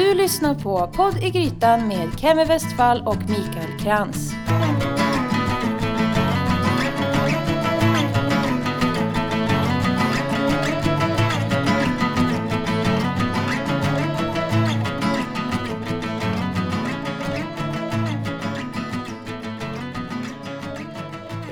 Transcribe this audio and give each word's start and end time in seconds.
Du 0.00 0.14
lyssnar 0.14 0.54
på 0.54 0.86
Podd 0.86 1.16
i 1.22 1.30
Grytan 1.30 1.88
med 1.88 2.20
Kemi 2.20 2.44
Westfall 2.44 3.02
och 3.06 3.16
Mikael 3.16 3.78
Krantz. 3.80 4.32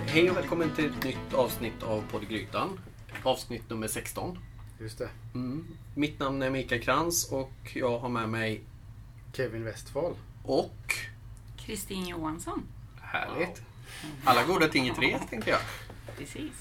Hej 0.06 0.30
och 0.30 0.36
välkommen 0.36 0.70
till 0.70 0.86
ett 0.86 1.04
nytt 1.04 1.34
avsnitt 1.34 1.82
av 1.82 2.02
Podd 2.10 2.22
i 2.22 2.26
Grytan. 2.26 2.80
Avsnitt 3.22 3.70
nummer 3.70 3.88
16. 3.88 4.38
Just 4.80 4.98
det. 4.98 5.08
Mm. 5.34 5.66
Mitt 5.94 6.18
namn 6.18 6.42
är 6.42 6.50
Mikael 6.50 6.82
Krantz 6.82 7.32
och 7.32 7.52
jag 7.74 7.98
har 7.98 8.08
med 8.08 8.28
mig 8.28 8.60
Kevin 9.32 9.64
Westfall. 9.64 10.14
och... 10.42 10.94
Kristin 11.56 12.06
Johansson. 12.06 12.62
Härligt. 13.00 13.62
Alla 14.24 14.44
goda 14.44 14.68
ting 14.68 14.88
i 14.88 14.94
tre, 14.94 15.18
tänkte 15.30 15.50
jag. 15.50 15.60
Precis. 16.18 16.52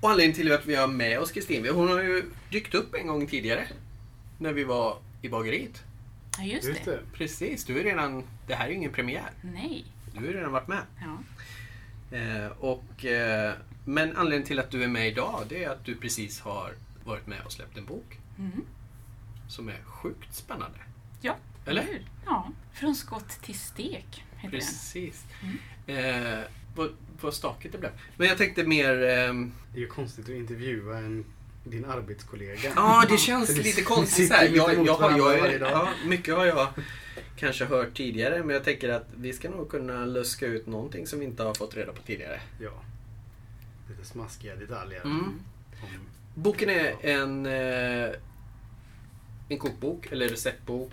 Och 0.00 0.10
anledningen 0.10 0.36
till 0.36 0.52
att 0.52 0.66
vi 0.66 0.74
har 0.74 0.86
med 0.88 1.20
oss 1.20 1.30
Kristin, 1.32 1.68
hon 1.74 1.88
har 1.88 2.02
ju 2.02 2.24
dykt 2.50 2.74
upp 2.74 2.94
en 2.94 3.06
gång 3.06 3.26
tidigare. 3.26 3.66
När 4.38 4.52
vi 4.52 4.64
var 4.64 4.98
i 5.22 5.28
bageriet. 5.28 5.82
Ja, 6.38 6.44
just, 6.44 6.68
Just 6.68 6.84
det. 6.84 6.90
det. 6.90 7.00
Precis, 7.12 7.64
du 7.64 7.80
är 7.80 7.84
redan... 7.84 8.24
Det 8.46 8.54
här 8.54 8.64
är 8.66 8.70
ju 8.70 8.76
ingen 8.76 8.92
premiär. 8.92 9.30
Nej. 9.42 9.84
Du 10.12 10.26
har 10.26 10.32
redan 10.32 10.52
varit 10.52 10.68
med. 10.68 10.82
Ja. 11.00 11.18
Eh, 12.16 12.46
och, 12.46 13.04
eh, 13.04 13.54
men 13.90 14.16
anledningen 14.16 14.46
till 14.46 14.58
att 14.58 14.70
du 14.70 14.82
är 14.84 14.88
med 14.88 15.08
idag, 15.08 15.44
det 15.48 15.64
är 15.64 15.70
att 15.70 15.84
du 15.84 15.94
precis 15.96 16.40
har 16.40 16.72
varit 17.04 17.26
med 17.26 17.38
och 17.44 17.52
släppt 17.52 17.78
en 17.78 17.84
bok. 17.86 18.18
Mm. 18.38 18.52
Som 19.48 19.68
är 19.68 19.78
sjukt 19.84 20.34
spännande. 20.34 20.78
ja. 21.22 21.36
Eller? 21.66 21.82
hur? 21.82 22.02
Ja. 22.26 22.48
Från 22.74 22.94
skott 22.94 23.28
till 23.42 23.58
stek 23.58 24.24
heter 24.36 24.56
Precis. 24.56 25.24
Mm. 25.86 26.34
Eh, 26.38 26.44
vad, 26.76 26.90
vad 27.20 27.34
stakigt 27.34 27.72
det 27.72 27.78
blev. 27.78 27.90
Men 28.16 28.28
jag 28.28 28.38
tänkte 28.38 28.64
mer... 28.64 29.02
ehm, 29.02 29.52
Det 29.72 29.78
är 29.78 29.80
ju 29.80 29.86
konstigt 29.88 30.24
att 30.24 30.30
intervjua 30.34 30.98
en, 30.98 31.24
din 31.64 31.84
arbetskollega. 31.84 32.72
Ja, 32.76 33.04
det 33.08 33.16
känns 33.18 33.56
lite 33.56 33.82
konstigt 33.82 34.28
så 34.28 34.34
här. 34.34 34.48
Jag, 34.48 34.86
jag, 34.86 34.94
har- 34.94 35.18
jag, 35.18 35.60
ja, 35.60 35.88
mycket 36.06 36.34
har 36.34 36.44
jag 36.46 36.68
kanske 37.36 37.64
hört 37.64 37.96
tidigare, 37.96 38.38
men 38.44 38.54
jag 38.54 38.64
tänker 38.64 38.88
att 38.88 39.06
vi 39.16 39.32
ska 39.32 39.50
nog 39.50 39.68
kunna 39.70 40.04
luska 40.04 40.46
ut 40.46 40.66
någonting 40.66 41.06
som 41.06 41.18
vi 41.18 41.24
inte 41.24 41.42
har 41.42 41.54
fått 41.54 41.76
reda 41.76 41.92
på 41.92 42.02
tidigare. 42.02 42.40
Ja. 42.60 42.82
Lite 43.90 44.04
smaskiga 44.04 44.56
detaljer. 44.56 45.00
Mm. 45.00 45.40
Om, 45.82 46.00
Boken 46.34 46.70
är 46.70 47.06
en, 47.06 47.46
eh, 47.46 48.14
en 49.48 49.58
kokbok, 49.58 50.12
eller 50.12 50.28
receptbok. 50.28 50.92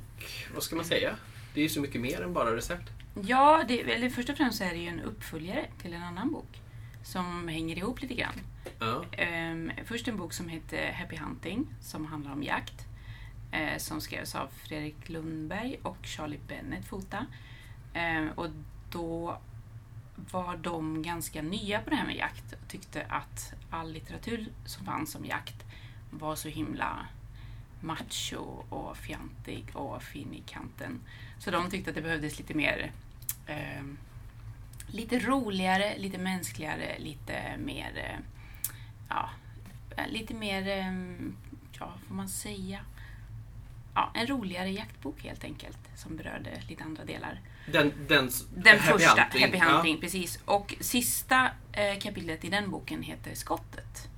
Vad 0.54 0.64
ska 0.64 0.76
man 0.76 0.86
säga? 0.86 1.16
Det 1.54 1.60
är 1.60 1.64
ju 1.64 1.70
så 1.70 1.82
mycket 1.82 2.02
mer 2.02 2.22
än 2.22 2.34
bara 2.34 2.56
recept. 2.56 2.90
Ja, 3.22 3.64
det, 3.68 3.82
eller 3.82 4.10
först 4.10 4.30
och 4.30 4.38
främst 4.38 4.58
så 4.58 4.64
är 4.64 4.70
det 4.70 4.78
ju 4.78 4.88
en 4.88 5.02
uppföljare 5.02 5.66
till 5.82 5.94
en 5.94 6.04
annan 6.04 6.32
bok. 6.32 6.62
Som 7.04 7.48
hänger 7.48 7.78
ihop 7.78 8.02
lite 8.02 8.14
grann. 8.14 8.34
Ja. 8.80 9.06
Ehm, 9.12 9.72
först 9.86 10.08
en 10.08 10.18
bok 10.18 10.34
som 10.34 10.50
heter 10.50 10.92
Happy 10.92 11.18
Hunting 11.18 11.68
som 11.82 12.06
handlar 12.06 12.32
om 12.32 12.44
jakt. 12.44 12.86
Eh, 13.52 13.78
som 13.78 14.02
skrevs 14.02 14.36
av 14.36 14.48
Fredrik 14.48 15.10
Lundberg 15.10 15.80
och 15.84 15.98
Charlie 16.04 16.40
Bennett 16.48 16.86
fota. 16.86 17.26
Ehm, 17.94 18.30
och 18.30 18.48
då 18.92 19.38
var 20.32 20.58
de 20.58 21.02
ganska 21.02 21.42
nya 21.42 21.82
på 21.82 21.90
det 21.90 21.96
här 21.96 22.06
med 22.06 22.16
jakt 22.16 22.54
och 22.54 22.68
tyckte 22.68 23.06
att 23.10 23.54
all 23.70 23.92
litteratur 23.92 24.48
som 24.66 24.86
fanns 24.86 25.16
om 25.16 25.26
jakt 25.26 25.66
var 26.12 26.36
så 26.36 26.50
himla 26.50 27.08
macho 27.82 28.64
och 28.70 28.98
fjantig 28.98 29.66
och 29.74 30.04
fin 30.04 30.34
i 30.34 30.44
kanten. 30.46 31.00
Så 31.40 31.52
de 31.52 31.70
tyckte 31.70 31.90
att 31.90 31.96
det 31.96 32.02
behövdes 32.02 32.38
lite 32.38 32.54
mer 32.54 32.92
eh, 33.46 33.84
lite 34.88 35.20
roligare, 35.20 35.98
lite 35.98 36.18
mänskligare, 36.18 37.00
lite 37.00 37.58
mer 37.58 37.92
eh, 37.96 38.20
ja, 39.10 39.30
lite 40.08 40.34
mer, 40.34 40.68
eh, 40.68 40.94
ja, 41.80 41.86
vad 41.86 42.00
får 42.08 42.16
man 42.16 42.30
säga? 42.30 42.80
Ja, 43.94 44.12
en 44.14 44.28
roligare 44.28 44.70
jaktbok 44.70 45.24
helt 45.24 45.44
enkelt, 45.44 45.80
som 45.96 46.16
berörde 46.16 46.62
lite 46.68 46.84
andra 46.84 47.06
delar. 47.06 47.42
Den, 47.72 47.94
den, 48.08 48.30
Den 48.56 48.80
Happy 48.80 48.92
första, 48.92 49.22
Hunting. 49.22 49.62
Happy 49.62 49.74
Hunting, 49.74 50.02
precis. 50.02 50.40
Och 50.46 50.76
sista 50.80 51.52
eh, 51.72 52.00
kapitlet 52.00 52.46
i 52.46 52.50
den 52.50 52.72
boken 52.72 53.04
heter 53.04 53.36
Skottet. 53.36 54.10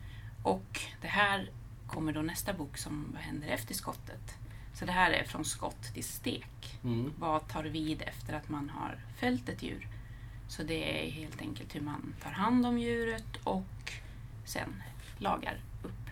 Och 0.43 0.81
det 1.01 1.07
här 1.07 1.49
kommer 1.88 2.13
då 2.13 2.21
nästa 2.21 2.53
bok 2.53 2.77
som 2.77 3.17
händer 3.19 3.47
efter 3.47 3.73
skottet. 3.73 4.35
Så 4.73 4.85
det 4.85 4.91
här 4.91 5.11
är 5.11 5.23
från 5.23 5.45
skott 5.45 5.93
till 5.93 6.03
stek. 6.03 6.79
Ja. 6.81 6.89
Mm. 6.89 7.13
Vad 7.19 7.47
tar 7.47 7.63
vid 7.63 8.01
efter 8.01 8.33
att 8.33 8.49
man 8.49 8.69
har 8.69 8.99
fällt 9.19 9.49
ett 9.49 9.63
djur? 9.63 9.88
Så 10.47 10.63
det 10.63 11.07
är 11.07 11.11
helt 11.11 11.41
enkelt 11.41 11.75
hur 11.75 11.81
man 11.81 12.13
tar 12.23 12.31
hand 12.31 12.65
om 12.65 12.79
djuret 12.79 13.38
och 13.43 13.93
sen 14.45 14.83
lagar 15.17 15.59
upp 15.83 16.09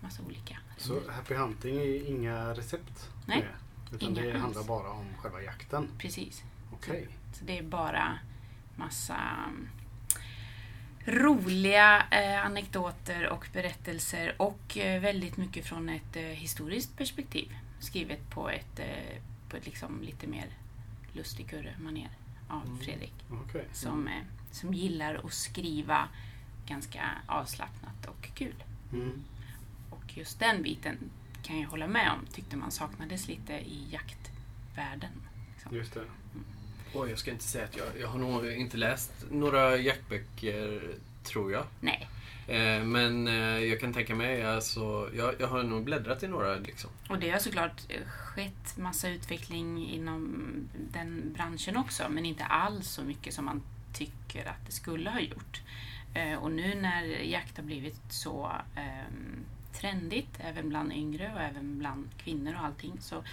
massa 0.00 0.22
olika. 0.22 0.58
Så 0.76 1.00
Happy 1.10 1.34
Hunting 1.34 1.76
är 1.76 2.08
inga 2.08 2.54
recept 2.54 3.10
Nej, 3.26 3.38
med, 3.38 3.48
Utan 3.94 4.08
inga 4.08 4.22
det 4.22 4.38
handlar 4.38 4.64
bara 4.64 4.90
om 4.90 5.06
själva 5.18 5.42
jakten. 5.42 5.88
Precis. 5.98 6.44
Okej. 6.82 7.08
Så 7.32 7.44
det 7.44 7.58
är 7.58 7.62
bara 7.62 8.18
massa 8.76 9.16
mm, 9.16 9.68
roliga 11.04 12.06
eh, 12.10 12.44
anekdoter 12.46 13.28
och 13.28 13.46
berättelser 13.52 14.34
och 14.36 14.78
eh, 14.78 15.00
väldigt 15.00 15.36
mycket 15.36 15.66
från 15.66 15.88
ett 15.88 16.16
eh, 16.16 16.22
historiskt 16.22 16.96
perspektiv. 16.96 17.56
Skrivet 17.80 18.30
på 18.30 18.50
ett, 18.50 18.78
eh, 18.78 19.22
på 19.48 19.56
ett 19.56 19.66
liksom 19.66 20.02
lite 20.02 20.26
mer 20.26 20.46
lustigkurre 21.12 21.74
manér 21.78 22.10
av 22.48 22.62
Mm. 22.66 22.78
Fredrik. 22.78 23.14
Okej. 23.30 23.64
Som, 23.72 24.08
eh, 24.08 24.22
som 24.50 24.74
gillar 24.74 25.20
att 25.24 25.32
skriva 25.32 26.08
ganska 26.66 27.10
avslappnat 27.26 28.06
och 28.06 28.28
kul. 28.34 28.64
Mm. 28.92 29.22
Och 29.90 30.16
just 30.16 30.38
den 30.38 30.62
biten 30.62 30.98
kan 31.42 31.60
jag 31.60 31.68
hålla 31.68 31.86
med 31.86 32.10
om, 32.12 32.26
tyckte 32.32 32.56
man 32.56 32.70
saknades 32.70 33.28
lite 33.28 33.52
i 33.52 33.86
jaktvärlden. 33.90 35.10
Liksom. 35.54 35.76
Just 35.76 35.94
det. 35.94 36.04
Oj, 36.98 37.10
jag 37.10 37.18
ska 37.18 37.30
inte 37.30 37.44
säga 37.44 37.64
att 37.64 37.76
jag, 37.76 37.86
jag 38.00 38.08
har 38.08 38.18
nog 38.18 38.46
inte 38.52 38.76
läst 38.76 39.12
några 39.30 39.76
jaktböcker, 39.76 40.82
tror 41.22 41.52
jag. 41.52 41.64
Nej, 41.80 42.08
Eh, 42.48 42.84
men 42.84 43.28
eh, 43.28 43.58
jag 43.58 43.80
kan 43.80 43.92
tänka 43.92 44.14
mig, 44.14 44.44
alltså, 44.44 45.10
jag, 45.16 45.34
jag 45.38 45.48
har 45.48 45.62
nog 45.62 45.84
bläddrat 45.84 46.22
i 46.22 46.28
några 46.28 46.54
liksom. 46.54 46.90
Och 47.08 47.18
det 47.18 47.30
har 47.30 47.38
såklart 47.38 47.82
eh, 47.88 48.06
skett 48.08 48.76
massa 48.76 49.08
utveckling 49.08 49.88
inom 49.90 50.44
den 50.92 51.32
branschen 51.32 51.76
också, 51.76 52.08
men 52.10 52.26
inte 52.26 52.44
alls 52.44 52.88
så 52.90 53.02
mycket 53.02 53.34
som 53.34 53.44
man 53.44 53.62
tycker 53.92 54.44
att 54.48 54.66
det 54.66 54.72
skulle 54.72 55.10
ha 55.10 55.20
gjort. 55.20 55.62
Eh, 56.14 56.34
Och 56.38 56.50
nu 56.50 56.74
när 56.74 57.02
jakt 57.04 57.56
har 57.56 57.64
blivit 57.64 58.00
så 58.12 58.52
ehm, 58.76 59.44
trendigt, 59.72 60.38
även 60.38 60.68
bland 60.68 60.92
yngre 60.92 61.32
och 61.34 61.40
även 61.40 61.78
bland 61.78 62.08
kvinnor 62.24 62.54
och 62.54 62.64
allting, 62.64 62.92
så 63.00 63.24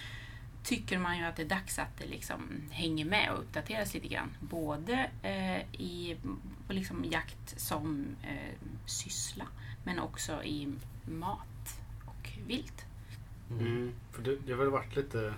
tycker 0.63 0.97
man 0.99 1.17
ju 1.17 1.23
att 1.23 1.35
det 1.35 1.43
är 1.43 1.49
dags 1.49 1.79
att 1.79 1.97
det 1.97 2.05
liksom 2.05 2.61
hänger 2.71 3.05
med 3.05 3.31
och 3.31 3.39
uppdateras 3.39 3.93
lite 3.93 4.07
grann. 4.07 4.29
Både 4.39 5.09
eh, 5.21 5.81
i 5.81 6.17
på 6.67 6.73
liksom 6.73 7.05
jakt 7.05 7.59
som 7.59 8.05
eh, 8.23 8.53
syssla, 8.85 9.47
men 9.83 9.99
också 9.99 10.43
i 10.43 10.73
mat 11.05 11.79
och 12.05 12.29
vilt. 12.47 12.85
Mm. 13.49 13.93
För 14.11 14.21
det, 14.21 14.35
det 14.35 14.51
har 14.51 14.59
väl 14.59 14.69
varit 14.69 14.95
lite, 14.95 15.33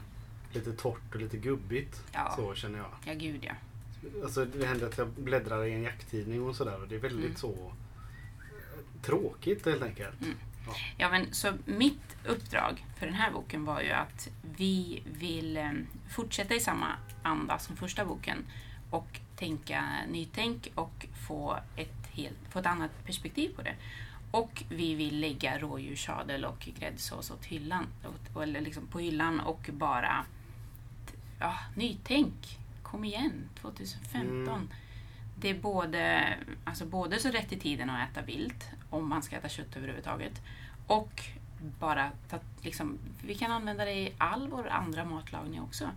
lite 0.54 0.74
torrt 0.74 1.16
och 1.16 1.22
lite 1.22 1.38
gubbigt. 1.38 2.04
Ja. 2.12 2.34
Så 2.36 2.56
känner 2.56 2.80
jag. 2.80 2.92
Ja, 3.06 3.14
gud 3.14 3.44
ja. 3.44 3.54
Alltså, 4.24 4.46
det 4.46 4.66
händer 4.66 4.88
att 4.88 4.98
jag 4.98 5.08
bläddrar 5.08 5.66
i 5.66 5.74
en 5.74 5.82
jakttidning 5.82 6.42
och 6.42 6.56
sådär 6.56 6.82
och 6.82 6.88
det 6.88 6.96
är 6.96 7.00
väldigt 7.00 7.26
Mm. 7.26 7.36
så 7.36 7.52
eh, 7.54 9.02
tråkigt 9.02 9.66
helt 9.66 9.82
enkelt. 9.84 10.22
Mm. 10.22 10.36
Ja. 10.98 11.10
Men 11.10 11.34
så 11.34 11.54
mitt 11.66 12.18
uppdrag 12.26 12.86
för 13.00 13.06
den 13.06 13.16
här 13.16 13.32
boken 13.32 13.66
var 13.66 13.82
ju 13.82 13.92
att 13.92 14.30
vi 14.58 15.04
vill 15.06 15.58
eh, 15.58 15.72
fortsätta 16.10 16.54
i 16.54 16.60
samma 16.60 16.88
anda 17.24 17.60
som 17.60 17.76
första 17.76 18.06
boken 18.06 18.46
och 18.90 19.20
tänka 19.36 19.86
nytänk 20.10 20.72
och 20.76 21.06
få 21.28 21.58
ett, 21.76 22.08
helt, 22.12 22.38
få 22.50 22.60
ett 22.60 22.66
annat 22.66 23.06
perspektiv 23.06 23.56
på 23.56 23.62
det. 23.62 23.76
Och 24.32 24.64
vi 24.70 24.96
vill 24.96 25.20
lägga 25.20 25.60
rådjurssadel 25.60 26.46
och 26.46 26.70
gräddsås 26.80 27.32
åt 27.32 27.46
hyllan, 27.46 27.88
eller 28.44 28.62
liksom 28.62 28.88
på 28.88 29.00
hyllan 29.00 29.40
och 29.40 29.70
bara 29.74 30.26
ja, 31.40 31.56
nytänk. 31.76 32.60
Kom 32.84 33.04
igen, 33.04 33.50
2015. 33.62 34.56
Mm. 34.56 34.70
Det 35.40 35.50
är 35.50 35.60
både, 35.60 36.34
alltså 36.64 36.86
både 36.86 37.20
så 37.20 37.30
rätt 37.30 37.52
i 37.52 37.60
tiden 37.60 37.90
att 37.90 38.10
äta 38.10 38.22
vilt, 38.22 38.70
om 38.96 39.10
man 39.10 39.24
ska 39.24 39.36
äta 39.36 39.50
kött 39.50 39.78
överhuvudtaget, 39.78 40.42
och 40.88 41.22
bara 41.80 42.12
ta, 42.30 42.38
liksom, 42.62 42.98
vi 43.26 43.36
kan 43.36 43.52
använda 43.52 43.86
det 43.86 43.94
i 43.94 44.14
all 44.18 44.48
vår 44.48 44.68
andra 44.68 45.06
matlagning 45.06 45.62
också. 45.62 45.90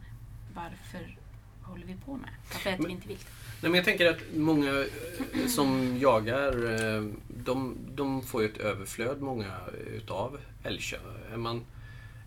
Varför 0.54 1.16
håller 1.62 1.86
vi 1.86 1.94
på 2.04 2.16
med? 2.16 2.30
Varför 2.52 2.70
äter 2.70 2.78
Men- 2.82 2.86
vi 2.88 2.92
inte 2.94 3.08
vilt? 3.08 3.26
Nej, 3.62 3.70
men 3.70 3.74
jag 3.74 3.84
tänker 3.84 4.10
att 4.10 4.18
många 4.36 4.70
eh, 4.70 5.46
som 5.46 5.98
jagar, 5.98 6.52
eh, 6.96 7.04
de, 7.44 7.76
de 7.94 8.22
får 8.22 8.42
ju 8.42 8.48
ett 8.48 8.56
överflöd, 8.58 9.20
många 9.20 9.52
utav 9.86 10.38
älgkött. 10.62 11.02
Är 11.32 11.36
man, 11.36 11.64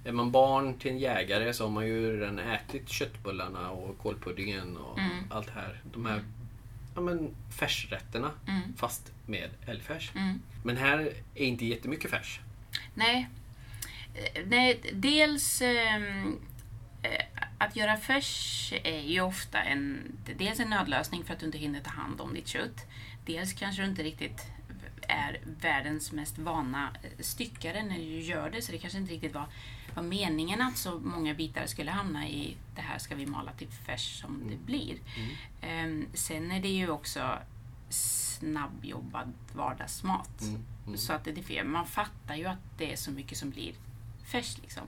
är 0.05 0.11
man 0.11 0.31
barn 0.31 0.73
till 0.73 0.91
en 0.91 0.97
jägare 0.99 1.53
så 1.53 1.63
har 1.63 1.71
man 1.71 1.87
ju 1.87 2.19
redan 2.19 2.39
ätit 2.39 2.89
köttbullarna 2.89 3.69
och 3.71 3.97
kålpuddingen 3.97 4.77
och 4.77 4.99
Mm. 4.99 5.11
allt 5.29 5.49
här. 5.49 5.81
De 5.93 6.05
här 6.05 6.23
ja, 6.95 7.01
men, 7.01 7.35
färsrätterna 7.59 8.31
Mm. 8.47 8.61
fast 8.77 9.11
med 9.25 9.49
älgfärs. 9.65 10.11
Mm. 10.15 10.41
Men 10.63 10.77
här 10.77 10.99
är 11.35 11.45
inte 11.45 11.65
jättemycket 11.65 12.11
färs. 12.11 12.39
Nej. 12.93 13.29
Eh, 14.13 14.43
Nej, 14.45 14.81
dels 14.93 15.61
ehm, 15.61 16.39
eh, 17.03 17.25
att 17.57 17.75
göra 17.75 17.97
färs 17.97 18.73
är 18.83 18.99
ju 19.01 19.21
ofta 19.21 19.61
en, 19.61 20.17
dels 20.37 20.59
en 20.59 20.69
nödlösning 20.69 21.23
för 21.23 21.33
att 21.33 21.39
du 21.39 21.45
inte 21.45 21.57
hinner 21.57 21.79
ta 21.79 21.89
hand 21.89 22.21
om 22.21 22.33
ditt 22.33 22.47
kött. 22.47 22.85
Dels 23.25 23.53
kanske 23.53 23.81
du 23.81 23.87
inte 23.87 24.03
riktigt 24.03 24.45
är 25.11 25.39
världens 25.61 26.11
mest 26.11 26.37
vana 26.37 26.89
eh, 27.03 27.09
styckare 27.19 27.83
när 27.83 27.97
du 27.97 28.19
gör 28.19 28.49
det, 28.49 28.61
så 28.61 28.71
det 28.71 28.77
kanske 28.77 28.99
inte 28.99 29.13
riktigt 29.13 29.33
var, 29.33 29.45
var 29.95 30.03
meningen 30.03 30.61
att 30.61 30.77
så 30.77 30.99
många 30.99 31.33
bitar 31.33 31.65
skulle 31.65 31.91
hamna 31.91 32.27
i 32.27 32.57
det 32.75 32.81
här 32.81 32.97
ska 32.97 33.15
vi 33.15 33.25
mala 33.25 33.51
till 33.51 33.67
färs 33.67 34.21
som 34.21 34.43
det 34.49 34.57
blir. 34.65 34.97
Ehm, 35.61 36.05
sen 36.13 36.51
är 36.51 36.61
det 36.61 36.69
ju 36.69 36.89
också 36.89 37.37
snabbjobbad 37.89 39.33
vardagsmat. 39.53 40.41
Mm. 40.41 40.65
Mm. 40.85 40.97
Så 40.97 41.13
att 41.13 41.23
det 41.23 41.37
är 41.37 41.43
fel. 41.43 41.67
Man 41.67 41.87
fattar 41.87 42.35
ju 42.35 42.45
att 42.45 42.77
det 42.77 42.91
är 42.91 42.95
så 42.95 43.11
mycket 43.11 43.37
som 43.37 43.49
blir 43.49 43.73
färs. 44.25 44.57
Liksom. 44.61 44.83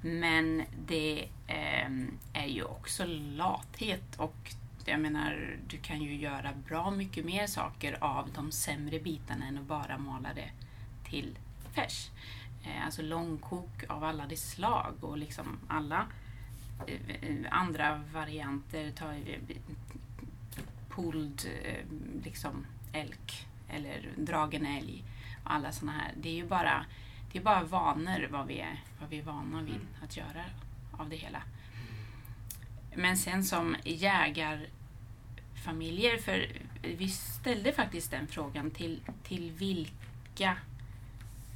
Men 0.00 0.62
det 0.86 1.28
ehm, 1.46 2.18
är 2.32 2.46
ju 2.46 2.62
också 2.62 3.04
lathet 3.36 4.16
och 4.16 4.54
jag 4.90 5.00
menar, 5.00 5.56
du 5.66 5.78
kan 5.78 6.02
ju 6.02 6.16
göra 6.16 6.52
bra 6.68 6.90
mycket 6.90 7.24
mer 7.24 7.46
saker 7.46 8.04
av 8.04 8.30
de 8.34 8.52
sämre 8.52 8.98
bitarna 8.98 9.46
än 9.46 9.58
att 9.58 9.64
bara 9.64 9.98
mala 9.98 10.28
det 10.34 10.50
till 11.10 11.38
färs. 11.74 12.10
Eh, 12.64 12.84
alltså 12.84 13.02
långkok 13.02 13.84
av 13.88 14.04
alla 14.04 14.26
de 14.26 14.36
slag 14.36 14.94
och 15.00 15.18
liksom 15.18 15.58
alla 15.68 16.06
eh, 16.86 17.10
eh, 17.22 17.36
andra 17.50 18.02
varianter. 18.12 18.90
Ta 18.90 19.14
pulled 20.88 21.42
liksom 22.24 22.66
elk 22.92 23.46
eller 23.68 24.08
dragen 24.16 24.66
älg 24.66 25.04
och 25.44 25.52
alla 25.52 25.72
såna 25.72 25.92
här. 25.92 26.12
Det 26.16 26.28
är 26.28 26.34
ju 26.34 26.46
bara, 26.46 26.86
det 27.32 27.38
är 27.38 27.42
bara 27.42 27.64
vanor 27.64 28.28
vad 28.30 28.46
vi, 28.46 28.60
är, 28.60 28.82
vad 29.00 29.08
vi 29.08 29.18
är 29.18 29.22
vana 29.22 29.62
vid 29.62 29.80
att 30.02 30.16
göra 30.16 30.44
av 30.92 31.08
det 31.08 31.16
hela. 31.16 31.42
Men 32.94 33.16
sen 33.16 33.44
som 33.44 33.76
jägarfamiljer, 35.56 36.18
för 36.18 36.48
vi 36.82 37.08
ställde 37.08 37.72
faktiskt 37.72 38.10
den 38.10 38.26
frågan 38.26 38.70
till, 38.70 39.00
till 39.22 39.50
vilka 39.50 40.56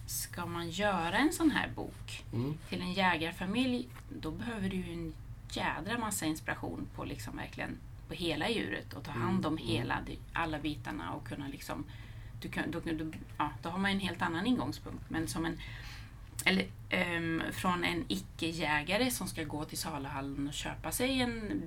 ska 0.07 0.47
man 0.47 0.71
göra 0.71 1.19
en 1.19 1.33
sån 1.33 1.51
här 1.51 1.69
bok? 1.75 2.25
Mm. 2.33 2.59
Till 2.69 2.81
en 2.81 2.93
jägarfamilj, 2.93 3.89
då 4.21 4.31
behöver 4.31 4.69
du 4.69 4.77
ju 4.77 4.93
en 4.93 5.13
jädra 5.53 5.99
massa 5.99 6.27
inspiration 6.27 6.89
på 6.95 7.05
liksom 7.05 7.37
verkligen 7.37 7.79
på 8.09 8.15
hela 8.15 8.49
djuret 8.49 8.93
och 8.93 9.05
ta 9.05 9.13
hand 9.13 9.47
om 9.47 9.59
Mm, 9.59 9.69
hela, 9.69 9.99
alla 10.33 10.59
bitarna 10.59 11.13
och 11.13 11.29
kunna 11.29 11.49
liksom 11.49 11.85
du 12.43 12.49
kan, 12.49 12.71
då, 12.71 12.81
då, 12.81 13.13
ja, 13.39 13.51
då 13.63 13.69
har 13.69 13.79
man 13.79 13.91
en 13.91 14.01
helt 14.01 14.23
annan 14.23 14.47
ingångspunkt. 14.47 15.05
Men 15.11 15.29
som 15.29 15.45
en, 15.45 15.59
eller, 16.45 16.67
ehm, 16.91 17.43
från 17.53 17.85
en 17.85 18.05
icke-jägare 18.09 19.11
som 19.11 19.29
ska 19.29 19.45
gå 19.45 19.65
till 19.65 19.79
saluhallen 19.79 20.49
och 20.49 20.55
köpa 20.55 20.93
sig 20.93 21.21
en 21.21 21.63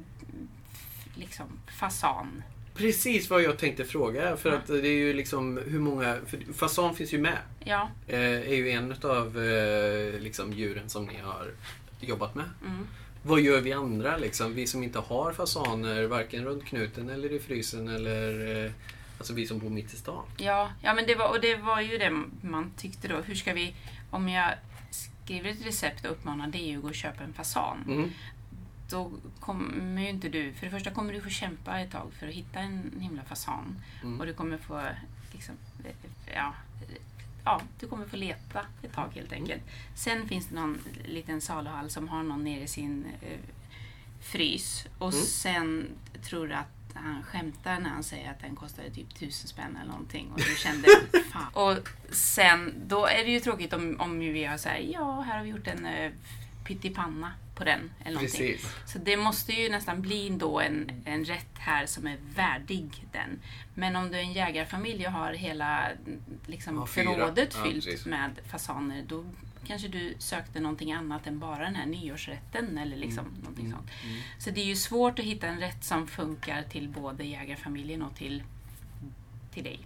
liksom, 1.15 1.45
fasan. 1.80 2.44
Precis 2.75 3.30
vad 3.30 3.42
jag 3.42 3.57
tänkte 3.57 3.86
fråga. 3.86 4.38
För 4.38 4.50
Ja. 4.50 4.56
att 4.56 4.68
det 4.68 4.88
är 4.88 4.98
ju 4.98 5.13
liksom 5.13 5.60
hur 5.68 5.80
många... 5.80 6.18
Fasan 6.54 6.95
finns 6.95 7.13
ju 7.13 7.18
med. 7.18 7.38
Ja, 7.63 7.89
Eh, 8.07 8.19
är 8.21 8.56
ju 8.56 8.69
en 8.71 8.92
av 9.04 9.39
eh, 9.44 10.19
liksom, 10.19 10.54
djuren 10.54 10.89
som 10.89 11.06
ni 11.06 11.18
har 11.19 11.51
jobbat 12.00 12.36
med. 12.36 12.45
mm, 12.65 12.88
Vad 13.24 13.42
gör 13.42 13.62
vi 13.62 13.74
andra 13.74 14.18
liksom? 14.18 14.54
Vi 14.54 14.68
som 14.68 14.83
inte 14.83 15.00
har 15.00 15.33
fasaner 15.33 16.04
varken 16.04 16.45
runt 16.45 16.65
knuten 16.65 17.10
eller 17.10 17.31
i 17.31 17.39
frysen 17.39 17.88
eller... 17.88 18.63
Eh, 18.65 18.71
alltså 19.18 19.33
vi 19.33 19.48
som 19.48 19.60
bor 19.60 19.69
mitt 19.69 19.94
i 19.94 19.98
stan. 19.98 20.24
ja, 20.38 20.71
ja 20.81 20.94
men 20.94 21.06
det 21.07 21.15
var, 21.15 21.30
och 21.30 21.42
det 21.42 21.56
var 21.56 21.81
ju 21.81 21.98
det 21.98 22.10
man 22.42 22.71
tyckte 22.77 23.07
då. 23.07 23.15
Hur 23.15 23.36
ska 23.36 23.54
vi, 23.54 23.75
om 24.10 24.30
jag 24.30 24.51
skriver 24.92 25.50
ett 25.50 25.65
recept 25.65 26.06
och 26.06 26.12
uppmanar 26.12 26.48
dig 26.48 26.75
att 26.75 26.81
gå 26.81 26.88
och 26.88 26.95
köpa 26.95 27.24
en 27.24 27.33
fasan. 27.33 27.77
Mm. 27.88 28.10
Då 28.94 29.12
kommer 29.40 30.01
ju 30.01 30.10
inte 30.10 30.30
du... 30.30 30.54
För 30.54 30.66
det 30.66 30.72
första 30.72 30.92
kommer 30.92 31.13
du 31.13 31.22
få 31.22 31.30
kämpa 31.30 31.80
ett 31.80 31.92
tag 31.92 32.12
för 32.19 32.28
att 32.28 32.34
hitta 32.34 32.60
en 32.60 32.92
himla 33.00 33.24
fasan. 33.24 33.75
Mm. 34.04 34.19
Och 34.19 34.25
du 34.25 34.34
kommer 34.34 34.57
få... 34.57 34.81
Liksom, 35.31 35.56
ja, 36.36 36.54
ja, 37.45 37.62
du 37.80 37.88
kommer 37.88 38.06
få 38.06 38.16
leta 38.18 38.66
ett 38.81 38.94
tag 38.94 39.10
helt 39.16 39.31
enkelt. 39.31 39.62
Sen 39.95 40.28
finns 40.28 40.48
det 40.48 40.56
någon 40.56 40.78
liten 41.06 41.42
saluhall 41.42 41.90
som 41.90 42.07
har 42.07 42.24
någon 42.24 42.44
nere 42.44 42.62
i 42.63 42.68
sin 42.68 43.06
eh, 43.22 43.40
frys. 44.22 44.86
Och 44.98 45.13
Mm. 45.13 45.25
sen 45.25 45.88
tror 46.24 46.48
du 46.48 46.54
att 46.54 46.68
han 46.96 47.24
skämtar 47.24 47.80
när 47.80 47.89
han 47.89 48.04
säger 48.04 48.31
att 48.31 48.39
den 48.39 48.56
kostade 48.56 48.89
typ 48.92 49.16
tusen 49.16 49.48
spänn 49.48 49.78
eller 49.81 49.92
någonting. 49.92 50.31
Och 50.31 50.38
du 50.39 50.56
kände, 50.57 50.88
fan. 51.31 51.54
Och 51.54 51.89
sen, 52.12 52.74
då 52.88 53.06
är 53.06 53.25
det 53.25 53.31
ju 53.31 53.39
tråkigt 53.39 53.74
om, 53.74 53.96
om 54.00 54.19
vi 54.19 54.44
har 54.46 54.57
så 54.57 54.69
här, 54.69 54.78
ja, 54.80 55.22
här 55.22 55.38
har 55.38 55.44
vi 55.44 55.50
gjort 55.50 55.68
en 55.68 55.86
eh, 55.86 56.12
pyttipanna 56.68 57.31
på 57.56 57.64
den. 57.64 57.92
Eller 58.04 58.14
någonting. 58.14 58.48
Precis. 58.54 58.76
Så 58.86 58.98
det 59.00 59.18
måste 59.18 59.54
ju 59.54 59.70
nästan 59.70 60.02
bli 60.02 60.30
då 60.30 60.60
en, 60.60 61.02
en 61.06 61.26
rätt 61.26 61.58
här 61.58 61.86
som 61.86 62.08
är 62.08 62.18
värdig 62.36 63.06
den. 63.12 63.40
Men 63.74 63.96
om 63.96 64.12
du 64.12 64.18
är 64.18 64.22
en 64.22 64.34
jägarfamilj 64.34 65.06
och 65.08 65.12
har 65.14 65.34
hela 65.34 65.90
liksom, 66.46 66.76
Ja, 66.76 66.86
förrådet 66.86 67.56
Ja, 67.58 67.64
fyllt 67.64 67.86
precis. 67.86 68.06
med 68.06 68.32
fasaner, 68.48 69.04
då 69.08 69.26
kanske 69.68 69.88
du 69.88 70.16
sökte 70.20 70.60
någonting 70.60 70.92
annat 70.92 71.28
än 71.28 71.40
bara 71.40 71.64
den 71.64 71.76
här 71.76 71.86
nyårsrätten 71.86 72.78
eller 72.78 72.98
liksom 72.98 73.26
någonting 73.40 73.66
Mm. 73.66 73.78
sånt. 73.78 73.90
Så 74.40 74.50
det 74.50 74.62
är 74.62 74.66
ju 74.66 74.76
svårt 74.76 75.20
att 75.20 75.26
hitta 75.26 75.48
en 75.48 75.60
rätt 75.60 75.84
som 75.84 76.08
funkar 76.08 76.64
till 76.64 76.90
både 76.90 77.24
jägarfamiljen 77.24 78.02
och 78.02 78.16
till, 78.16 78.44
till 79.54 79.64
dig. 79.64 79.80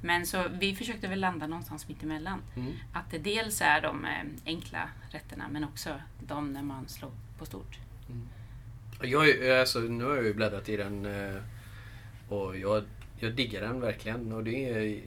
Men 0.00 0.26
så 0.26 0.44
vi 0.60 0.74
försökte 0.74 1.08
väl 1.08 1.20
landa 1.20 1.46
någonstans 1.46 1.88
mitt 1.88 2.02
emellan. 2.02 2.42
Mm. 2.56 2.72
Att 2.92 3.10
det 3.10 3.18
dels 3.18 3.60
är 3.60 3.80
de 3.80 4.04
eh, 4.04 4.10
enkla 4.46 4.88
rätterna 5.10 5.48
men 5.48 5.64
också 5.64 5.94
de 6.20 6.52
när 6.52 6.62
man 6.62 6.88
slår 6.88 7.10
på 7.38 7.46
stort. 7.46 7.78
Jag, 9.02 9.28
är- 9.28 9.60
alltså, 9.60 9.78
nu 9.80 10.04
har 10.04 10.16
jag 10.16 10.24
ju 10.24 10.34
bläddrat 10.34 10.68
i 10.68 10.76
den 10.76 11.06
eh, 11.06 11.42
och 12.28 12.58
jag, 12.58 12.84
jag 13.18 13.32
diggar 13.34 13.60
den 13.60 13.80
verkligen. 13.80 14.32
Och 14.32 14.44
det 14.44 14.68
är, 14.70 15.02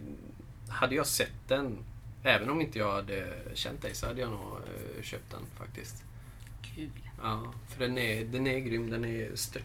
hade 0.69 0.95
jag 0.95 1.07
sett 1.07 1.47
den, 1.47 1.77
även 2.23 2.49
om 2.49 2.61
inte 2.61 2.79
jag 2.79 2.91
hade 2.93 3.33
känt 3.53 3.81
dig, 3.81 3.95
så 3.95 4.07
hade 4.07 4.21
jag 4.21 4.29
nog 4.31 4.41
eh, 4.41 5.03
köpt 5.03 5.31
den 5.31 5.41
faktiskt. 5.57 6.03
Kul. 6.75 6.89
Ja, 7.21 7.53
för 7.67 7.79
den 7.87 7.97
är, 7.97 8.25
den 8.25 8.47
är 8.47 8.59
grym. 8.59 8.89
Den 8.89 9.05
är, 9.05 9.35
stört, 9.35 9.63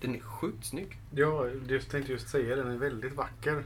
den 0.00 0.14
är 0.14 0.20
sjukt 0.20 0.64
snygg. 0.66 0.96
Ja, 1.14 1.48
jag 1.68 1.88
tänkte 1.88 2.12
just 2.12 2.28
säga 2.28 2.56
den 2.56 2.68
är 2.70 2.76
väldigt 2.76 3.12
vacker. 3.12 3.64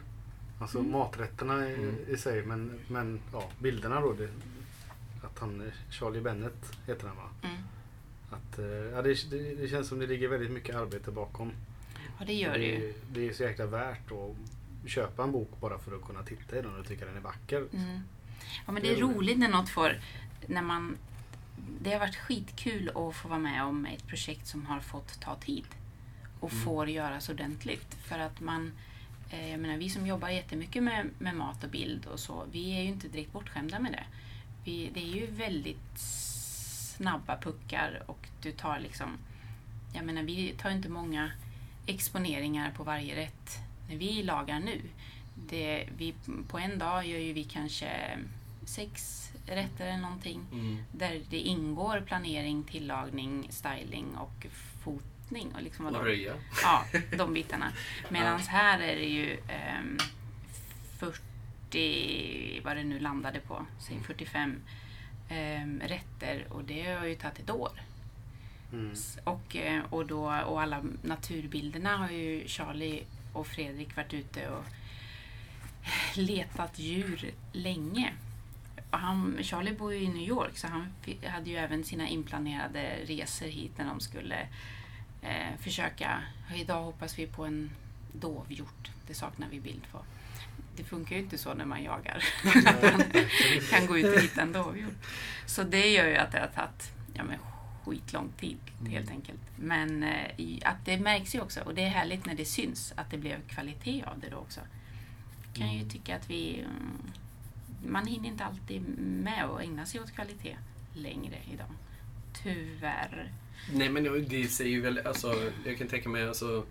Alltså 0.60 0.82
maträtterna 0.82 1.68
i, 1.70 1.74
Mm. 1.74 1.96
i 2.08 2.16
sig 2.16 2.42
men, 2.42 2.80
men 2.88 3.20
ja, 3.32 3.50
bilderna 3.58 4.00
då. 4.00 4.12
Det, 4.12 4.28
att 5.22 5.38
han, 5.38 5.72
Charlie 5.90 6.20
Bennett 6.20 6.78
heter 6.86 7.06
han 7.08 7.16
va? 7.16 7.30
Mm. 7.42 7.56
Att, 8.30 8.58
eh, 8.58 8.64
ja, 8.66 9.02
det, 9.02 9.30
det, 9.30 9.54
det 9.54 9.68
känns 9.68 9.88
som 9.88 9.98
det 9.98 10.06
ligger 10.06 10.28
väldigt 10.28 10.50
mycket 10.50 10.76
arbete 10.76 11.10
bakom. 11.10 11.52
Ja, 12.18 12.24
det 12.26 12.32
gör 12.32 12.52
det 12.58 12.64
ju. 12.64 12.78
det, 12.80 12.94
det 13.20 13.28
är 13.28 13.32
så 13.32 13.42
jäkla 13.42 13.66
värt 13.66 14.12
att 14.12 14.90
köpa 14.90 15.22
en 15.22 15.32
bok 15.32 15.50
bara 15.60 15.78
för 15.78 15.96
att 15.96 16.04
kunna 16.06 16.22
titta 16.22 16.58
i 16.58 16.62
den 16.62 16.80
och 16.80 16.86
tycka 16.86 17.04
den 17.04 17.16
är 17.16 17.20
vacker. 17.20 17.66
Mm. 17.72 18.00
Ja, 18.66 18.72
men 18.72 18.74
det 18.74 18.80
Det 18.88 18.88
är 18.94 18.96
är 18.96 19.00
roligt. 19.02 19.16
roligt 19.16 19.38
när 19.38 19.48
något 19.48 19.68
får... 19.68 20.00
När 20.46 20.62
man, 20.62 20.96
det 21.80 21.92
har 21.92 21.98
varit 21.98 22.16
skitkul 22.16 22.88
att 22.94 23.14
få 23.16 23.28
vara 23.28 23.38
med 23.38 23.64
om 23.64 23.86
ett 23.86 24.06
projekt 24.06 24.46
som 24.46 24.66
har 24.66 24.80
fått 24.80 25.20
ta 25.20 25.34
tid 25.36 25.64
och 26.40 26.52
Mm. 26.52 26.64
får 26.64 26.88
göras 26.88 27.28
ordentligt. 27.28 27.94
För 27.94 28.18
att 28.18 28.40
man... 28.40 28.72
Eh, 29.30 29.50
jag 29.50 29.60
menar, 29.60 29.76
vi 29.76 29.90
som 29.90 30.06
jobbar 30.06 30.28
jättemycket 30.28 30.82
med, 30.82 31.10
med 31.18 31.34
mat 31.34 31.64
och 31.64 31.70
bild 31.70 32.06
och 32.06 32.20
så, 32.20 32.44
vi 32.52 32.76
är 32.76 32.82
ju 32.82 32.88
inte 32.88 33.08
direkt 33.08 33.32
bortskämda 33.32 33.78
med 33.78 33.92
det. 33.92 34.04
Vi, 34.64 34.90
det 34.94 35.00
är 35.00 35.14
ju 35.14 35.26
väldigt 35.26 35.98
snabba 36.96 37.36
puckar 37.36 38.02
och 38.06 38.28
du 38.42 38.52
tar 38.52 38.78
liksom... 38.80 39.18
Jag 39.92 40.04
menar, 40.04 40.22
vi 40.22 40.54
tar 40.58 40.70
inte 40.70 40.88
många 40.88 41.30
exponeringar 41.86 42.70
på 42.70 42.84
varje 42.84 43.16
rätt 43.16 43.58
när 43.88 43.96
vi 43.96 44.22
lagar 44.22 44.60
nu. 44.60 44.80
Det, 45.48 45.88
vi, 45.98 46.14
på 46.48 46.58
en 46.58 46.78
dag 46.78 47.06
gör 47.06 47.18
ju 47.18 47.32
vi 47.32 47.44
kanske 47.44 48.18
sex 48.64 49.24
rätter 49.46 49.86
eller 49.86 50.02
någonting 50.02 50.40
där 50.92 51.20
det 51.30 51.38
ingår 51.38 52.00
planering, 52.06 52.64
tillagning, 52.64 53.48
styling 53.50 54.16
och 54.16 54.46
fotning. 55.28 55.52
Och 55.54 55.62
liksom 55.62 55.86
Och 55.86 55.92
vadå? 55.92 56.04
röja. 56.04 56.34
Ja, 56.62 56.84
de 57.16 57.34
bitarna. 57.34 57.72
Medan 58.08 58.40
här 58.40 58.80
är 58.80 58.96
det 58.96 59.08
ju 59.08 59.38
ehm, 59.48 59.98
40, 60.98 62.60
vad 62.64 62.76
det 62.76 62.84
nu 62.84 62.98
landade 62.98 63.40
på, 63.40 63.66
säg 63.78 64.00
45 64.06 64.56
ehm, 65.28 65.80
rätter 65.84 66.46
och 66.50 66.64
det 66.64 66.92
har 66.92 67.06
ju 67.06 67.14
tagit 67.14 67.38
ett 67.38 67.50
år. 67.50 67.80
Mm. 68.72 68.94
Och, 69.24 69.56
eh, 69.56 69.82
och, 69.90 70.06
då, 70.06 70.24
och 70.46 70.62
alla 70.62 70.84
naturbilderna 71.02 71.96
har 71.96 72.10
ju 72.10 72.48
Charlie 72.48 73.04
och 73.32 73.46
Fredrik 73.46 73.96
varit 73.96 74.14
ute 74.14 74.48
och 74.48 74.64
letat 76.14 76.78
djur 76.78 77.30
länge. 77.52 78.12
och 78.90 78.98
han, 78.98 79.38
Charlie 79.42 79.72
bor 79.72 79.92
ju 79.92 80.00
i 80.00 80.08
New 80.08 80.28
York 80.28 80.58
så 80.58 80.66
han 80.66 80.86
hade 81.26 81.50
ju 81.50 81.56
även 81.56 81.84
sina 81.84 82.08
inplanerade 82.08 82.98
resor 83.04 83.46
hit 83.46 83.78
när 83.78 83.84
de 83.84 84.00
skulle 84.00 84.48
eh, 85.22 85.60
försöka. 85.60 86.22
Idag 86.54 86.82
hoppas 86.82 87.18
vi 87.18 87.26
på 87.26 87.44
en 87.44 87.70
dovhjort. 88.12 88.90
Det 89.06 89.14
saknar 89.14 89.48
vi 89.48 89.60
bild 89.60 89.86
på. 89.92 89.98
Det 90.76 90.84
funkar 90.84 91.16
ju 91.16 91.22
inte 91.22 91.38
så 91.38 91.54
när 91.54 91.64
man 91.64 91.82
jagar. 91.82 92.24
Man 92.44 93.02
kan 93.70 93.86
gå 93.86 93.98
ut 93.98 94.16
och 94.16 94.22
hitta 94.22 94.42
en 94.42 94.52
dovhjort. 94.52 95.06
Så 95.46 95.62
det 95.62 95.90
gör 95.90 96.06
ju 96.06 96.16
att 96.16 96.32
det 96.32 96.40
har 96.40 96.46
tagit 96.46 96.92
ja, 97.14 97.24
men 97.24 97.38
skitlång 97.84 98.32
tid 98.40 98.58
helt 98.88 99.10
enkelt. 99.10 99.40
Men 99.56 100.02
eh, 100.02 100.58
att 100.64 100.84
det 100.84 100.98
märks 100.98 101.34
ju 101.34 101.40
också 101.40 101.60
och 101.60 101.74
det 101.74 101.82
är 101.82 101.88
härligt 101.88 102.26
när 102.26 102.34
det 102.34 102.44
syns 102.44 102.92
att 102.96 103.10
det 103.10 103.18
blev 103.18 103.48
kvalitet 103.48 104.04
av 104.06 104.20
det 104.20 104.28
då 104.28 104.36
också. 104.36 104.60
Kan 105.54 105.74
ju 105.74 105.88
tycka 105.88 106.16
att 106.16 106.30
vi 106.30 106.60
mm, 106.60 107.12
man 107.86 108.06
hinner 108.06 108.28
inte 108.28 108.44
alltid 108.44 108.82
med 108.98 109.44
att 109.44 109.60
ägna 109.60 109.86
sig 109.86 110.00
åt 110.00 110.12
kvalitet 110.12 110.56
längre 110.94 111.36
idag. 111.52 111.70
Tyvärr. 112.42 113.32
Nej 113.74 113.88
men 113.88 114.26
det 114.28 114.48
säger 114.48 114.70
ju 114.70 114.80
väl, 114.80 115.00
alltså 115.04 115.34
jag 115.66 115.78
kan 115.78 115.88
tänka 115.88 116.08
mig 116.08 116.28
alltså 116.28 116.64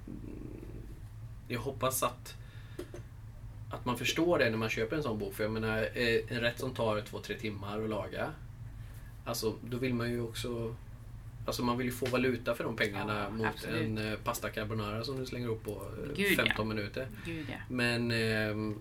Jag 1.48 1.60
hoppas 1.60 2.04
att 2.04 2.36
att 3.70 3.86
man 3.86 3.98
förstår 3.98 4.40
det 4.40 4.50
när 4.50 4.58
man 4.58 4.70
köper 4.70 4.96
en 4.96 5.04
sån 5.04 5.20
bok. 5.20 5.34
För 5.34 5.44
jag 5.44 5.52
menar, 5.52 5.78
eh, 5.78 6.20
en 6.28 6.40
rätt 6.42 6.60
som 6.60 6.74
tar 6.74 7.02
två, 7.02 7.20
tre 7.20 7.36
timmar 7.36 7.84
att 7.84 7.90
laga. 7.90 8.32
Alltså, 9.26 9.56
då 9.62 9.78
vill 9.78 9.94
man 9.94 10.10
ju 10.10 10.22
också... 10.22 10.76
Alltså 11.46 11.64
man 11.64 11.78
vill 11.78 11.88
ju 11.88 11.94
få 11.94 12.06
valuta 12.06 12.56
för 12.56 12.64
de 12.64 12.76
pengarna 12.76 13.24
Ja, 13.24 13.30
mot 13.30 13.48
absolut. 13.48 13.82
en 13.82 13.98
eh, 13.98 14.20
pasta 14.20 14.50
carbonara 14.50 15.04
som 15.04 15.20
du 15.20 15.26
slänger 15.26 15.48
upp 15.48 15.64
på 15.64 15.72
eh, 15.72 16.16
Gud, 16.16 16.36
15 16.36 16.54
ja. 16.58 16.64
minuter. 16.64 17.08
Gud 17.26 17.46
ja. 17.52 17.58
Men... 17.70 18.12
ehm, 18.12 18.76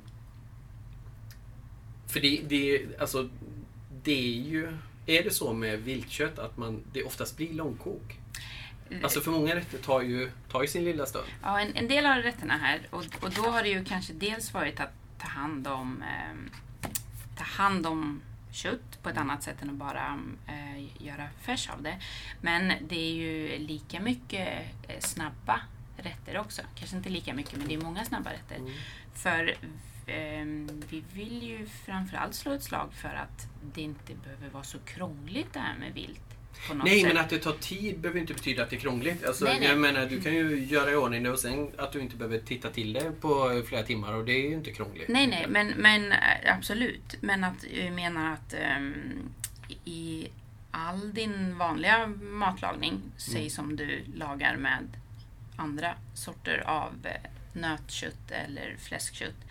för 2.07 2.21
det, 2.21 2.41
det, 2.49 2.87
alltså, 2.99 3.29
det 4.03 4.39
är 4.39 4.41
ju... 4.41 4.77
Är 5.07 5.23
det 5.23 5.31
så 5.31 5.53
med 5.53 5.79
viltkött 5.79 6.39
att 6.39 6.57
man, 6.57 6.83
det 6.93 7.03
oftast 7.03 7.37
blir 7.37 7.53
långkok? 7.53 8.19
Alltså 9.03 9.21
för 9.21 9.31
många 9.31 9.57
rätter 9.57 9.79
tar 9.79 10.03
ju, 10.03 10.31
tar 10.51 10.63
ju 10.63 10.69
sin 10.69 10.85
lilla 10.85 11.07
stund. 11.07 11.27
Ja, 11.43 11.61
en, 11.61 11.77
en 11.77 11.89
del 11.89 12.07
av 12.07 12.17
rätterna 12.17 12.57
här 12.57 12.81
och, 12.91 13.05
och 13.23 13.31
då 13.31 13.43
har 13.43 13.63
det 13.63 13.69
ju 13.69 13.85
kanske 13.85 14.13
dels 14.13 14.55
varit 14.55 14.81
att 14.81 14.93
ta 15.19 15.29
hand 15.29 15.67
om, 15.67 16.03
ehm, 16.03 16.51
ta 17.39 17.45
hand 17.45 17.87
om 17.87 18.23
kött 18.53 19.03
på 19.03 19.09
ett 19.09 19.17
annat 19.17 19.43
sätt 19.43 19.63
än 19.63 19.71
att 19.71 19.77
bara 19.77 20.19
eh, 20.47 21.05
göra 21.07 21.29
färs 21.41 21.71
av 21.71 21.83
det. 21.83 22.01
Men 22.41 22.73
det 22.89 22.97
är 22.97 23.15
ju 23.15 23.59
lika 23.59 24.01
mycket 24.01 24.49
eh, 24.89 25.01
snabba 25.01 25.61
rätter 25.97 26.39
också. 26.39 26.63
Kanske 26.75 26.97
inte 26.97 27.09
lika 27.09 27.35
mycket, 27.35 27.59
men 27.59 27.69
det 27.69 27.75
är 27.75 27.81
många 27.81 28.05
snabba 28.05 28.31
rätter. 28.33 28.61
För 29.15 29.49
ehm, 29.49 29.79
vi 30.89 31.05
vill 31.13 31.43
ju 31.43 31.67
framförallt 31.67 32.35
slå 32.35 32.53
ett 32.53 32.63
slag 32.63 32.93
för 32.93 33.09
att 33.09 33.49
det 33.75 33.81
inte 33.81 34.15
behöver 34.15 34.49
vara 34.49 34.65
så 34.65 34.79
krångligt 34.79 35.53
det 35.53 35.61
här 35.61 35.79
med 35.79 35.95
vilt. 35.95 36.21
Nej, 36.85 37.01
sätt. 37.01 37.09
men 37.09 37.25
att 37.25 37.31
det 37.31 37.39
tar 37.39 37.53
tid 37.53 37.99
behöver 37.99 38.21
inte 38.21 38.35
betyda 38.35 38.63
att 38.63 38.71
det 38.71 38.77
är 38.77 38.81
krångligt. 38.81 39.25
Alltså, 39.25 39.45
Nej, 39.45 39.61
nej. 39.61 39.69
Jag 39.69 39.79
menar, 39.79 40.07
du 40.07 40.21
kan 40.21 40.35
ju 40.35 40.65
göra 40.65 40.91
i 40.91 40.95
ordning 40.95 41.23
det 41.23 41.31
och 41.31 41.39
sen 41.39 41.71
att 41.79 41.93
du 41.93 42.01
inte 42.01 42.17
behöver 42.17 42.39
titta 42.39 42.71
till 42.71 42.93
det 42.93 43.13
på 43.21 43.63
flera 43.67 43.83
timmar 43.83 44.13
och 44.13 44.25
det 44.25 44.33
är 44.33 44.49
ju 44.49 44.55
inte 44.55 44.73
krångligt. 44.73 45.09
Nej, 45.09 45.27
nej, 45.27 45.47
men, 45.49 45.69
men 45.77 46.13
eh, 46.13 46.57
absolut. 46.57 47.17
Men 47.21 47.45
att 47.45 47.65
jag 47.73 47.93
menar 47.93 48.33
att 48.33 48.55
ehm, 48.55 49.29
i 49.85 50.29
all 50.71 51.15
din 51.15 51.59
vanliga 51.59 52.07
matlagning, 52.21 53.01
säg 53.17 53.51
som 53.51 53.77
du 53.77 54.05
lagar 54.15 54.57
med 54.57 54.87
andra 55.57 55.95
sorter 56.15 56.63
av 56.67 56.93
eh, 57.05 57.31
nötkött 57.53 58.31
eller 58.31 58.77
fläskkött 58.79 59.45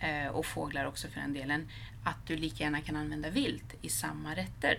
Eh, 0.00 0.26
och 0.26 0.46
fåglar 0.46 0.84
också 0.84 1.08
för 1.08 1.20
den 1.20 1.32
delen, 1.32 1.68
att 2.04 2.26
du 2.26 2.36
lika 2.36 2.64
gärna 2.64 2.80
kan 2.80 2.96
använda 2.96 3.30
vilt 3.30 3.74
i 3.82 3.88
samma 3.88 4.34
rätter. 4.34 4.78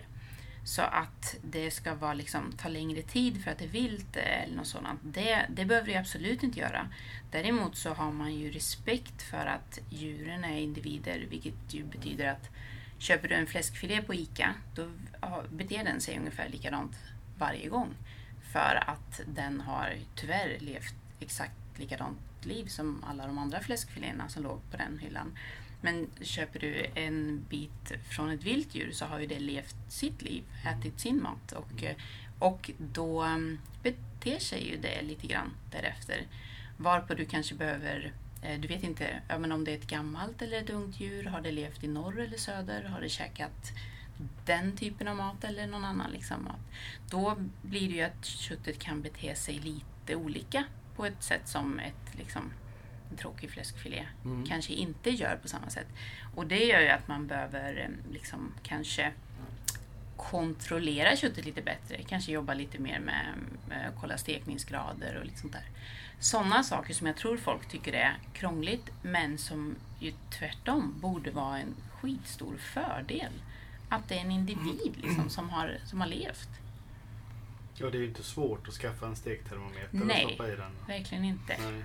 Så 0.63 0.81
att 0.81 1.36
det 1.43 1.72
ska 1.72 1.95
vara 1.95 2.13
liksom, 2.13 2.51
ta 2.57 2.69
längre 2.69 3.01
tid 3.01 3.43
för 3.43 3.51
att 3.51 3.57
det 3.57 3.65
är 3.65 3.69
vilt 3.69 4.15
eller 4.15 4.55
något 4.55 4.67
sådant, 4.67 5.00
det, 5.03 5.45
det 5.50 5.65
behöver 5.65 5.88
du 5.88 5.95
absolut 5.95 6.43
inte 6.43 6.60
göra. 6.60 6.88
Däremot 7.31 7.77
så 7.77 7.93
har 7.93 8.12
man 8.12 8.36
ju 8.36 8.51
respekt 8.51 9.22
för 9.22 9.45
att 9.45 9.79
djuren 9.89 10.43
är 10.43 10.57
individer, 10.57 11.25
vilket 11.29 11.74
ju 11.74 11.84
betyder 11.84 12.27
att 12.27 12.50
köper 13.00 13.27
du 13.27 13.36
en 13.36 13.48
fläskfilé 13.48 14.01
på 14.01 14.13
ICA, 14.13 14.53
då 14.75 14.89
beter 15.50 15.84
den 15.84 16.01
sig 16.01 16.17
ungefär 16.17 16.50
likadant 16.50 16.91
varje 17.38 17.69
gång. 17.69 17.89
För 18.51 18.84
att 18.88 19.22
den 19.27 19.62
har 19.62 19.93
tyvärr 20.15 20.57
levt 20.60 20.95
exakt 21.19 21.64
likadant 21.79 22.46
liv 22.46 22.65
som 22.65 23.03
alla 23.03 23.27
de 23.27 23.38
andra 23.38 23.60
fläskfiléerna 23.60 24.29
som 24.29 24.44
låg 24.44 24.72
på 24.72 24.77
den 24.77 25.00
hyllan. 25.00 25.38
Men 25.82 26.08
köper 26.22 26.60
du 26.60 26.86
en 26.96 27.46
bit 27.50 27.91
från 28.10 28.29
ett 28.29 28.44
vilt 28.44 28.75
djur 28.75 28.91
så 28.91 29.05
har 29.05 29.20
ju 29.20 29.25
det 29.25 29.39
levt 29.39 29.75
sitt 29.89 30.22
liv, 30.22 30.44
ätit 30.65 31.00
sin 31.00 31.24
mat 31.24 31.51
och, 31.51 31.84
och 32.39 32.72
då 32.77 33.22
mm, 33.22 33.60
beter 33.84 34.39
sig 34.39 34.70
ju 34.70 34.77
det 34.77 35.01
lite 35.01 35.27
grann 35.27 35.51
därefter. 35.72 36.27
Varpå 36.77 37.13
du 37.13 37.25
kanske 37.25 37.55
behöver, 37.55 38.13
eh, 38.41 38.60
du 38.60 38.67
vet 38.67 38.84
inte 38.84 39.22
ja, 39.27 39.38
men 39.38 39.51
om 39.51 39.63
det 39.63 39.72
är 39.72 39.77
ett 39.77 39.88
gammalt 39.88 40.41
eller 40.41 40.62
ett 40.62 40.70
ungt 40.70 41.00
djur, 41.00 41.24
har 41.24 41.41
det 41.41 41.51
levt 41.51 41.84
i 41.84 41.88
norr 41.88 42.20
eller 42.20 42.38
söder, 42.38 42.84
har 42.84 43.01
det 43.01 43.10
käkat 43.10 43.72
den 44.46 44.77
typen 44.77 45.08
av 45.08 45.15
mat 45.15 45.44
eller 45.44 45.67
någon 45.67 45.86
annan 45.86 46.12
liksom 46.12 46.44
mat. 46.44 46.60
Då 47.10 47.38
blir 47.62 47.89
det 47.89 47.96
ju 47.96 48.01
att 48.01 48.25
köttet 48.25 48.79
kan 48.79 49.01
bete 49.01 49.36
sig 49.36 49.60
lite 49.60 50.15
olika 50.15 50.63
på 50.95 51.05
ett 51.05 51.23
sätt 51.23 51.47
som 51.47 51.79
ett 51.79 52.17
liksom, 52.17 52.51
en 53.11 53.17
tråkig 53.17 53.51
fläskfilé 53.51 54.05
Mm. 54.25 54.45
kanske 54.45 54.73
inte 54.73 55.09
gör 55.09 55.35
på 55.41 55.47
samma 55.47 55.69
sätt. 55.69 55.87
Och 56.35 56.47
det 56.47 56.65
gör 56.65 56.79
ju 56.79 56.89
att 56.89 57.07
man 57.07 57.27
behöver 57.27 57.77
eh, 57.79 58.13
liksom 58.13 58.51
kanske 58.63 59.11
kontrollera 60.17 61.15
köttet 61.15 61.45
lite 61.45 61.61
bättre. 61.61 61.97
Kanske 62.07 62.31
jobba 62.31 62.53
lite 62.53 62.79
mer 62.79 62.99
med, 62.99 63.25
med 63.69 63.87
att 63.87 64.01
kolla 64.01 64.17
stekningsgrader 64.17 65.15
och 65.15 65.25
lite 65.25 65.39
sånt 65.39 65.53
där. 65.53 65.65
Sådana 66.19 66.63
saker 66.63 66.93
som 66.93 67.07
jag 67.07 67.15
tror 67.15 67.37
folk 67.37 67.67
tycker 67.67 67.93
är 67.93 68.17
krångligt 68.33 68.89
men 69.01 69.37
som 69.37 69.75
ju 69.99 70.13
tvärtom 70.39 70.95
borde 71.01 71.31
vara 71.31 71.59
en 71.59 71.75
skitstor 72.01 72.57
fördel. 72.57 73.31
Att 73.89 74.09
det 74.09 74.15
är 74.15 74.21
en 74.21 74.31
individ 74.31 74.93
liksom, 74.97 75.29
som, 75.29 75.49
har, 75.49 75.77
som 75.85 76.01
har 76.01 76.07
levt. 76.07 76.49
Ja, 77.77 77.89
det 77.89 77.98
är 77.98 78.00
ju 78.00 78.08
inte 78.08 78.24
svårt 78.24 78.67
att 78.67 78.74
skaffa 78.74 79.08
en 79.08 79.15
stektermometer 79.15 79.89
Nej. 79.91 80.25
och 80.25 80.32
stoppa 80.32 80.51
i 80.51 80.55
den. 80.55 80.72
Verkligen 80.88 81.25
inte. 81.25 81.58
Nej. 81.60 81.84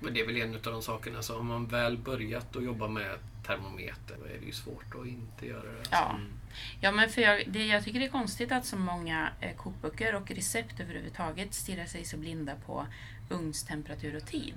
Men 0.00 0.14
det 0.14 0.20
är 0.20 0.26
väl 0.26 0.36
en 0.36 0.54
av 0.54 0.60
de 0.62 0.82
sakerna, 0.82 1.22
så 1.22 1.36
har 1.36 1.42
man 1.42 1.66
väl 1.66 1.98
börjat 1.98 2.56
att 2.56 2.64
jobba 2.64 2.88
med 2.88 3.18
termometer 3.46 4.16
då 4.18 4.24
är 4.24 4.38
det 4.40 4.46
ju 4.46 4.52
svårt 4.52 4.94
att 5.00 5.06
inte 5.06 5.46
göra 5.46 5.62
det. 5.62 5.88
Ja. 5.90 6.10
Mm. 6.10 6.32
Ja, 6.80 6.92
men 6.92 7.10
för 7.10 7.22
jag, 7.22 7.44
det, 7.48 7.66
jag 7.66 7.84
tycker 7.84 8.00
det 8.00 8.06
är 8.06 8.10
konstigt 8.10 8.52
att 8.52 8.66
så 8.66 8.76
många 8.76 9.28
eh, 9.40 9.56
kokböcker 9.56 10.14
och 10.14 10.30
recept 10.30 10.80
överhuvudtaget 10.80 11.54
stirrar 11.54 11.86
sig 11.86 12.04
så 12.04 12.16
blinda 12.16 12.54
på 12.66 12.86
ugnstemperatur 13.30 14.16
och 14.16 14.26
tid. 14.26 14.54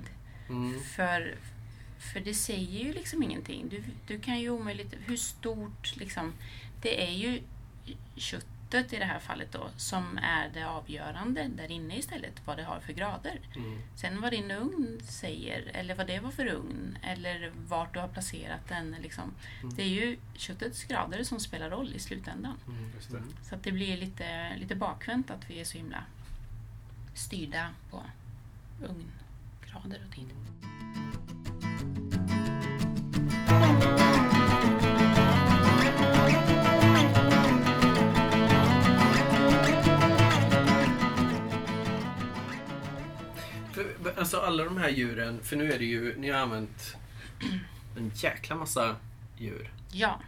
Mm. 0.48 0.80
För, 0.80 1.34
för 2.12 2.20
det 2.20 2.34
säger 2.34 2.84
ju 2.84 2.92
liksom 2.92 3.22
ingenting. 3.22 3.68
Du, 3.68 3.82
du 4.06 4.20
kan 4.20 4.40
ju 4.40 4.50
omöjligt... 4.50 4.94
Hur 5.06 5.16
stort 5.16 5.96
liksom... 5.96 6.32
Det 6.82 7.04
är 7.04 7.12
ju 7.12 7.42
köttet 8.70 8.92
i 8.92 8.96
det 8.96 9.04
här 9.04 9.18
fallet 9.18 9.52
då 9.52 9.70
som 9.76 10.18
är 10.18 10.50
det 10.54 10.68
avgörande 10.68 11.48
där 11.48 11.70
inne 11.70 11.98
istället. 11.98 12.32
Vad 12.44 12.56
det 12.56 12.64
har 12.64 12.80
för 12.80 12.92
grader. 12.92 13.40
Mm. 13.56 13.82
Sen 13.94 14.20
vad 14.20 14.32
din 14.32 14.50
ugn 14.50 15.00
säger, 15.04 15.70
eller 15.74 15.94
vad 15.94 16.06
det 16.06 16.20
var 16.20 16.30
för 16.30 16.46
ugn, 16.46 16.98
eller 17.02 17.52
vart 17.68 17.94
du 17.94 18.00
har 18.00 18.08
placerat 18.08 18.68
den. 18.68 18.96
Liksom. 19.02 19.34
Det 19.76 19.82
är 19.82 19.88
ju 19.88 20.16
köttets 20.34 20.84
grader 20.84 21.24
som 21.24 21.40
spelar 21.40 21.70
roll 21.70 21.92
i 21.94 21.98
slutändan. 21.98 22.56
Mm. 22.68 22.92
Så 23.42 23.54
att 23.54 23.62
det 23.62 23.72
blir 23.72 23.96
lite, 23.96 24.56
lite 24.56 24.74
bakvänt 24.74 25.30
att 25.30 25.50
vi 25.50 25.60
är 25.60 25.64
så 25.64 25.78
himla 25.78 26.04
styrda 27.14 27.70
på 27.90 28.02
ugngrader 28.80 30.00
och 30.08 30.14
tid. 30.14 30.28
Alltså 44.18 44.40
alla 44.40 44.64
de 44.64 44.76
här 44.76 44.88
djuren, 44.88 45.40
för 45.42 45.56
nu 45.56 45.72
är 45.72 45.78
det 45.78 45.84
ju, 45.84 46.18
ni 46.18 46.30
har 46.30 46.38
använt 46.38 46.96
en 47.96 48.10
jäkla 48.14 48.56
massa 48.56 48.96
djur. 49.38 49.70
Ja, 49.92 50.20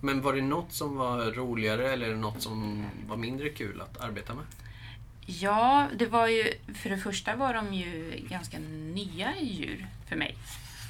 Men 0.00 0.22
var 0.22 0.34
det 0.34 0.42
något 0.42 0.72
som 0.72 0.96
var 0.96 1.30
roligare 1.30 1.92
eller 1.92 2.14
något 2.14 2.42
som 2.42 2.86
var 3.08 3.16
mindre 3.16 3.48
kul 3.48 3.80
att 3.80 4.00
arbeta 4.00 4.34
med? 4.34 4.44
ja, 5.28 5.88
det 5.94 6.06
var 6.06 6.26
ju... 6.26 6.52
För 6.74 6.90
det 6.90 6.98
första 6.98 7.36
var 7.36 7.54
de 7.54 7.74
ju 7.74 8.24
ganska 8.28 8.58
nya 8.58 9.40
djur 9.40 9.86
för 10.06 10.16
mig. 10.16 10.36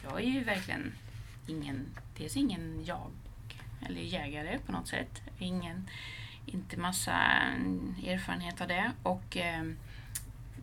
Jag 0.04 0.20
är 0.20 0.30
ju 0.30 0.44
verkligen 0.44 0.92
ingen... 1.46 1.86
Dels 2.18 2.36
ingen 2.36 2.84
jag 2.84 3.10
eller 3.86 4.00
jägare 4.00 4.58
på 4.66 4.72
något 4.72 4.88
sätt. 4.88 5.22
Ingen, 5.38 5.88
inte 6.46 6.76
massa 6.76 7.12
erfarenhet 8.06 8.60
av 8.60 8.68
det. 8.68 8.92
Och 9.02 9.36
eh, 9.36 9.64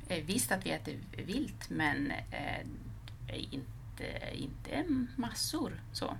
visst 0.08 0.52
att 0.52 0.66
vi 0.66 0.72
äter 0.72 0.96
vilt, 1.18 1.70
men 1.70 2.12
eh, 2.12 2.68
inte, 3.28 4.06
inte 4.34 4.84
massor. 5.16 5.82
så. 5.92 6.18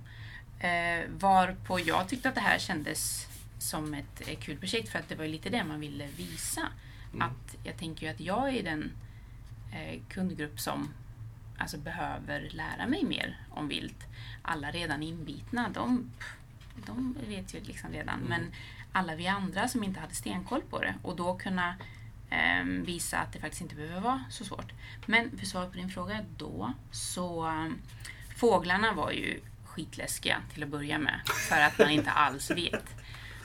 Eh, 0.58 1.04
varpå 1.08 1.80
jag 1.80 2.08
tyckte 2.08 2.28
att 2.28 2.34
det 2.34 2.40
här 2.40 2.58
kändes 2.58 3.28
som 3.58 3.94
ett 3.94 4.28
eh, 4.28 4.38
kul 4.38 4.58
projekt 4.58 4.88
för 4.88 4.98
att 4.98 5.08
det 5.08 5.14
var 5.14 5.26
lite 5.26 5.50
det 5.50 5.64
man 5.64 5.80
ville 5.80 6.06
visa. 6.06 6.68
Mm. 7.12 7.28
Att 7.28 7.56
jag 7.64 7.76
tänker 7.76 8.06
ju 8.06 8.12
att 8.12 8.20
jag 8.20 8.56
är 8.56 8.62
den 8.62 8.92
eh, 9.72 10.00
kundgrupp 10.08 10.60
som 10.60 10.88
alltså, 11.58 11.78
behöver 11.78 12.48
lära 12.50 12.86
mig 12.86 13.04
mer 13.04 13.38
om 13.50 13.68
vilt. 13.68 14.06
Alla 14.42 14.70
redan 14.70 15.02
inbitna, 15.02 15.68
de, 15.68 16.10
de 16.86 17.16
vet 17.28 17.54
ju 17.54 17.60
liksom 17.60 17.92
redan. 17.92 18.14
Mm. 18.14 18.28
Men 18.28 18.52
alla 18.92 19.14
vi 19.14 19.26
andra 19.26 19.68
som 19.68 19.84
inte 19.84 20.00
hade 20.00 20.14
stenkoll 20.14 20.62
på 20.70 20.80
det 20.80 20.94
och 21.02 21.16
då 21.16 21.34
kunna 21.34 21.76
visa 22.84 23.18
att 23.18 23.32
det 23.32 23.40
faktiskt 23.40 23.62
inte 23.62 23.74
behöver 23.74 24.00
vara 24.00 24.24
så 24.30 24.44
svårt. 24.44 24.72
Men 25.06 25.38
för 25.38 25.46
svar 25.46 25.66
på 25.66 25.76
din 25.76 25.90
fråga 25.90 26.24
då, 26.36 26.72
så 26.90 27.46
um, 27.46 27.78
fåglarna 28.36 28.92
var 28.92 29.10
ju 29.10 29.40
skitläskiga 29.64 30.42
till 30.54 30.62
att 30.62 30.68
börja 30.68 30.98
med. 30.98 31.20
För 31.48 31.60
att 31.60 31.78
man 31.78 31.90
inte 31.90 32.10
alls 32.10 32.50
vet. 32.50 32.84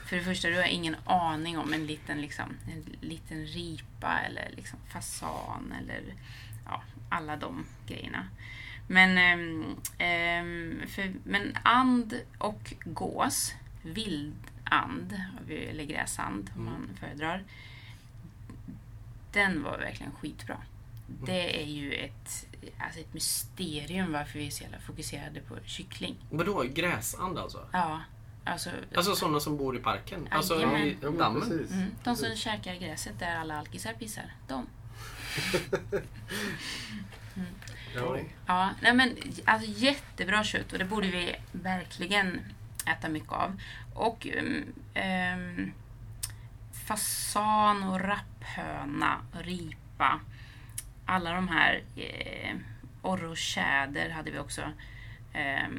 För 0.06 0.16
det 0.16 0.24
första, 0.24 0.50
du 0.50 0.56
har 0.56 0.64
ingen 0.64 0.96
aning 1.06 1.58
om 1.58 1.74
en 1.74 1.86
liten, 1.88 2.22
liksom, 2.22 2.58
en 2.72 2.96
liten 3.02 3.46
ripa 3.46 4.20
eller 4.20 4.50
liksom 4.56 4.80
fasan 4.90 5.74
eller 5.80 6.02
ja, 6.66 6.84
alla 7.10 7.36
de 7.36 7.66
grejerna. 7.88 8.28
Men, 8.88 9.18
ehm, 9.18 9.76
ehm, 9.98 10.82
för, 10.88 11.14
men 11.24 11.58
and 11.64 12.22
och 12.38 12.74
gås, 12.86 13.54
vildand, 13.82 15.22
eller 15.50 15.84
gräsand 15.84 16.52
om 16.56 16.66
man 16.66 16.90
föredrar, 17.00 17.44
den 19.32 19.64
var 19.64 19.78
verkligen 19.78 20.12
skitbra. 20.12 20.58
Det 21.26 21.62
är 21.64 21.66
ju 21.66 21.94
ett, 21.94 22.46
alltså 22.80 23.00
ett 23.00 23.14
mysterium 23.14 24.12
varför 24.12 24.40
vi 24.40 24.48
är 24.48 24.52
så 24.52 24.64
jävla 24.64 24.80
fokuserade 24.80 25.40
på 25.42 25.58
kyckling. 25.66 26.16
Vadå, 26.30 26.64
gräsand 26.74 27.38
alltså? 27.38 27.68
Ja, 27.72 28.02
alltså, 28.44 28.70
Alltså 28.96 29.16
sådana 29.16 29.40
som 29.40 29.58
bor 29.58 29.76
i 29.78 29.80
parken? 29.80 30.28
Alltså 30.32 30.62
i 30.62 30.98
Ja, 31.02 31.10
dammen? 31.12 31.42
precis. 31.42 31.72
mm, 31.72 31.92
de 32.04 32.16
som 32.16 32.36
käkar 32.36 32.76
gräset 32.76 33.20
där 33.20 33.36
alla 33.36 33.60
alkisar 33.60 33.94
pissar. 33.94 34.34
De. 34.48 34.68
Ja. 37.96 38.18
Ja, 38.46 38.70
nej 38.82 38.94
men 38.94 39.18
alltså 39.46 39.70
jättebra 39.72 40.44
kött 40.44 40.74
och 40.74 40.80
det 40.80 40.86
borde 40.86 41.08
vi 41.08 41.36
verkligen 41.52 42.42
äta 42.86 43.10
mycket 43.10 43.32
av. 43.32 43.62
Och 43.94 44.28
um, 44.40 44.64
um, 44.96 45.74
fasan 46.86 47.84
och 47.84 48.00
rapphöna, 48.00 49.22
ripa, 49.32 50.20
alla 51.06 51.34
de 51.34 51.48
här 51.48 51.84
eh, 51.96 52.56
orre 53.02 53.28
och 53.28 53.38
tjäder 53.38 54.10
hade 54.10 54.32
vi 54.32 54.40
också. 54.40 54.62
Eh, 55.34 55.70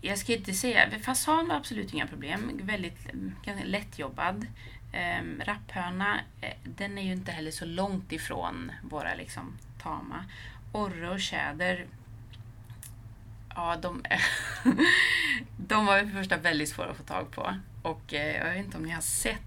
jag 0.00 0.18
ska 0.18 0.32
inte 0.32 0.52
säga, 0.52 0.90
fasan 1.02 1.48
var 1.48 1.56
absolut 1.56 1.94
inga 1.94 2.06
problem, 2.06 2.60
väldigt 2.62 3.12
ganska 3.44 3.64
lättjobbad. 3.64 4.46
Eh, 4.92 5.22
rapphöna, 5.44 6.20
eh, 6.40 6.54
den 6.64 6.98
är 6.98 7.02
ju 7.02 7.12
inte 7.12 7.32
heller 7.32 7.50
så 7.50 7.64
långt 7.64 8.12
ifrån 8.12 8.72
våra 8.82 9.14
liksom, 9.14 9.58
tama. 9.82 10.24
Orre 10.72 11.10
och 11.10 11.20
tjäder, 11.20 11.86
ja 13.54 13.76
de, 13.76 14.02
de 15.56 15.86
var 15.86 15.98
ju 15.98 16.06
för 16.06 16.18
första 16.18 16.36
väldigt 16.36 16.68
svåra 16.68 16.90
att 16.90 16.96
få 16.96 17.02
tag 17.02 17.30
på. 17.30 17.54
Och 17.82 18.14
eh, 18.14 18.36
jag 18.36 18.54
vet 18.54 18.64
inte 18.64 18.76
om 18.76 18.82
ni 18.82 18.90
har 18.90 19.00
sett 19.00 19.38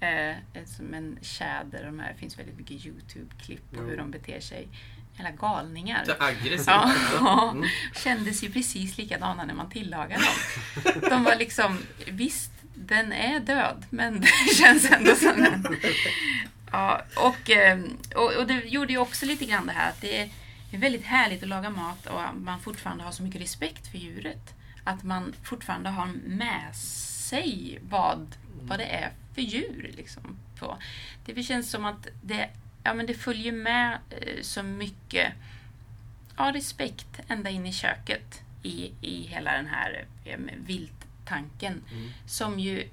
eh, 0.00 0.64
som 0.66 0.94
en 0.94 1.18
tjäder, 1.22 1.84
de 1.84 1.98
här, 1.98 2.12
det 2.12 2.18
finns 2.18 2.38
väldigt 2.38 2.56
mycket 2.58 2.86
YouTube-klipp 2.86 3.70
på 3.70 3.76
Jo. 3.76 3.84
hur 3.88 3.96
de 3.96 4.10
beter 4.10 4.40
sig. 4.40 4.68
Hela 5.14 5.30
galningar. 5.30 6.02
Det 6.06 6.16
aggressivt. 6.20 6.66
Ja, 6.66 7.50
Mm. 7.50 7.68
kändes 8.04 8.42
ju 8.44 8.52
precis 8.52 8.98
likadana 8.98 9.44
när 9.44 9.54
man 9.54 9.70
tillagade 9.70 10.22
dem. 10.84 10.92
De 11.10 11.24
var 11.24 11.36
liksom, 11.36 11.78
visst, 12.06 12.50
den 12.74 13.12
är 13.12 13.40
död, 13.40 13.84
men 13.90 14.20
det 14.48 14.54
känns 14.56 14.90
ändå 14.90 15.14
som 15.14 15.44
en... 15.44 15.66
Ja, 16.72 17.02
och, 17.16 17.50
eh, 17.50 17.78
och, 18.14 18.32
och 18.36 18.46
det 18.46 18.54
gjorde 18.64 18.92
ju 18.92 18.98
också 18.98 19.26
lite 19.26 19.44
grann 19.44 19.66
det 19.66 19.72
här 19.72 19.88
att 19.90 20.00
det 20.00 20.20
är 20.72 20.78
väldigt 20.78 21.04
härligt 21.04 21.42
att 21.42 21.48
laga 21.48 21.70
mat 21.70 22.06
och 22.06 22.20
man 22.36 22.60
fortfarande 22.60 23.04
har 23.04 23.12
så 23.12 23.22
mycket 23.22 23.40
respekt 23.40 23.86
för 23.86 23.98
djuret. 23.98 24.54
Att 24.84 25.02
man 25.02 25.34
fortfarande 25.42 25.90
har 25.90 26.06
med 26.26 26.74
sig 27.28 27.78
vad, 27.82 28.36
vad 28.62 28.78
det 28.78 28.84
är 28.84 29.12
för 29.34 29.42
djur. 29.42 29.90
Liksom, 29.96 30.38
på. 30.58 30.78
Det 31.24 31.42
känns 31.42 31.70
som 31.70 31.84
att 31.84 32.08
det, 32.22 32.48
ja, 32.84 32.94
men 32.94 33.06
det 33.06 33.14
följer 33.14 33.52
med 33.52 33.98
eh, 34.10 34.42
så 34.42 34.62
mycket 34.62 35.32
ja, 36.36 36.52
respekt 36.54 37.20
ända 37.28 37.50
in 37.50 37.66
i 37.66 37.72
köket 37.72 38.42
i, 38.62 38.92
i 39.00 39.22
hela 39.22 39.52
den 39.52 39.66
här 39.66 40.06
eh, 40.24 40.38
vilttanken. 40.56 41.82
Mm. 41.92 42.10
Som 42.26 42.58
ju, 42.58 42.88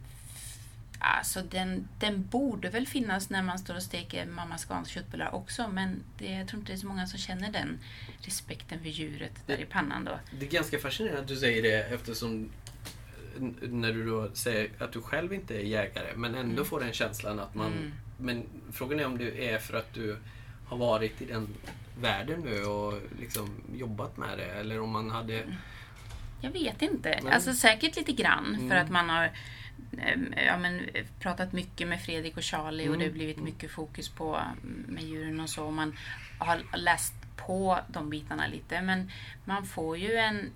alltså 1.00 1.42
den, 1.42 1.88
den 2.00 2.28
borde 2.28 2.70
väl 2.70 2.88
finnas 2.88 3.30
när 3.30 3.42
man 3.42 3.60
står 3.60 3.76
och 3.76 3.84
steker 3.84 4.26
mamma 4.26 4.58
Scans 4.58 4.90
köttbullar 4.90 5.36
också, 5.36 5.68
men 5.68 6.04
det, 6.18 6.32
jag 6.32 6.48
tror 6.48 6.60
inte 6.60 6.72
det 6.72 6.76
är 6.76 6.80
så 6.80 6.88
många 6.88 7.08
som 7.08 7.20
känner 7.20 7.52
den 7.52 7.80
respekten 8.20 8.80
för 8.80 8.90
djuret 8.90 9.48
där 9.48 9.58
i 9.58 9.66
pannan 9.66 10.06
då. 10.06 10.20
Det 10.40 10.46
är 10.46 10.50
ganska 10.50 10.80
fascinerande 10.80 11.22
att 11.22 11.28
du 11.28 11.36
säger 11.36 11.62
det 11.62 11.84
eftersom 11.84 12.50
när 13.62 13.94
du 13.94 14.06
då 14.06 14.30
säger 14.34 14.70
att 14.80 14.92
du 14.92 15.02
själv 15.02 15.34
inte 15.34 15.56
är 15.56 15.64
jägare 15.64 16.08
men 16.16 16.36
ändå 16.36 16.52
Mm. 16.52 16.66
får 16.66 16.80
den 16.80 16.94
känslan 16.94 17.40
att 17.40 17.56
man... 17.56 17.72
Mm. 17.74 17.92
Men 18.18 18.44
frågan 18.72 19.00
är 19.00 19.06
om 19.06 19.18
det 19.18 19.50
är 19.50 19.58
för 19.60 19.78
att 19.78 19.94
du 19.94 20.18
har 20.66 20.78
varit 20.78 21.22
i 21.22 21.26
den 21.26 21.48
världen 22.02 22.40
nu 22.42 22.64
och 22.66 22.94
liksom 23.20 23.50
jobbat 23.76 24.18
med 24.18 24.38
det 24.38 24.46
eller 24.46 24.80
om 24.82 24.90
man 24.90 25.10
hade... 25.12 25.44
Jag 26.42 26.52
vet 26.52 26.82
inte. 26.82 27.20
Nej. 27.24 27.34
Alltså 27.34 27.54
säkert 27.54 27.96
lite 27.96 28.12
grann 28.12 28.56
för 28.56 28.76
Mm. 28.76 28.86
att 28.86 28.92
man 28.92 29.10
har 29.10 29.24
eh, 29.98 30.46
ja, 30.48 30.58
men, 30.58 30.82
pratat 31.20 31.54
mycket 31.54 31.88
med 31.88 32.02
Fredrik 32.02 32.38
och 32.38 32.44
Charlie 32.44 32.84
och 32.84 32.88
Mm. 32.88 33.00
det 33.00 33.06
har 33.06 33.12
blivit 33.12 33.38
mycket 33.44 33.72
fokus 33.72 34.10
på 34.10 34.36
mm, 34.36 34.86
med 34.88 35.04
djuren 35.04 35.40
och 35.40 35.50
så. 35.50 35.66
Och 35.66 35.74
man 35.74 35.98
har 36.40 36.62
läst 36.78 37.14
på 37.38 37.80
de 37.88 38.10
bitarna 38.10 38.48
lite. 38.48 38.82
Men 38.82 39.12
man 39.46 39.66
får 39.66 39.98
ju 39.98 40.14
en 40.16 40.50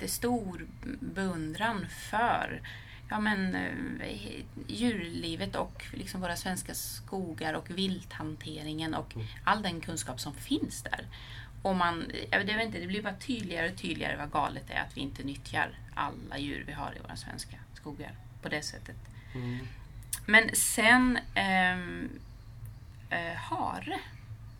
jättestor 0.00 0.66
beundran 1.00 1.86
för 1.88 2.62
ja, 3.10 3.20
men, 3.20 3.54
eh, 3.54 4.42
djurlivet 4.66 5.56
och 5.56 5.84
liksom 5.92 6.20
våra 6.20 6.36
svenska 6.36 6.74
skogar 6.74 7.54
och 7.54 7.70
vilthanteringen 7.70 8.94
och 8.94 9.14
all 9.44 9.62
den 9.62 9.80
kunskap 9.80 10.20
som 10.20 10.34
finns 10.34 10.82
där. 10.82 11.06
Och 11.62 11.76
man, 11.76 12.12
jag 12.30 12.38
vet 12.38 12.66
inte, 12.66 12.78
det 12.78 12.86
blir 12.86 13.02
bara 13.02 13.14
tydligare 13.14 13.70
och 13.70 13.76
tydligare 13.76 14.16
vad 14.16 14.32
galet 14.32 14.68
det 14.68 14.74
är 14.74 14.82
att 14.82 14.96
vi 14.96 15.00
inte 15.00 15.22
nyttjar 15.22 15.70
alla 15.94 16.38
djur 16.38 16.64
vi 16.66 16.72
har 16.72 16.96
i 16.96 17.00
våra 17.02 17.16
svenska 17.16 17.56
skogar 17.74 18.14
på 18.42 18.48
det 18.48 18.62
sättet. 18.62 18.96
Mm. 19.34 19.58
Men 20.26 20.50
sen 20.54 21.18
ehm, 21.34 22.08
eh, 23.10 23.34
hare 23.34 24.00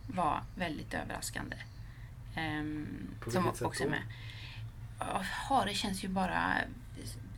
var 0.07 0.42
väldigt 0.55 0.94
överraskande. 0.94 1.57
På 3.20 3.31
som 3.31 3.48
också 3.48 3.85
är 3.85 3.88
med. 3.88 4.03
Ja, 5.01 5.25
hare 5.49 5.75
känns 5.75 6.05
ju 6.05 6.09
bara 6.09 6.57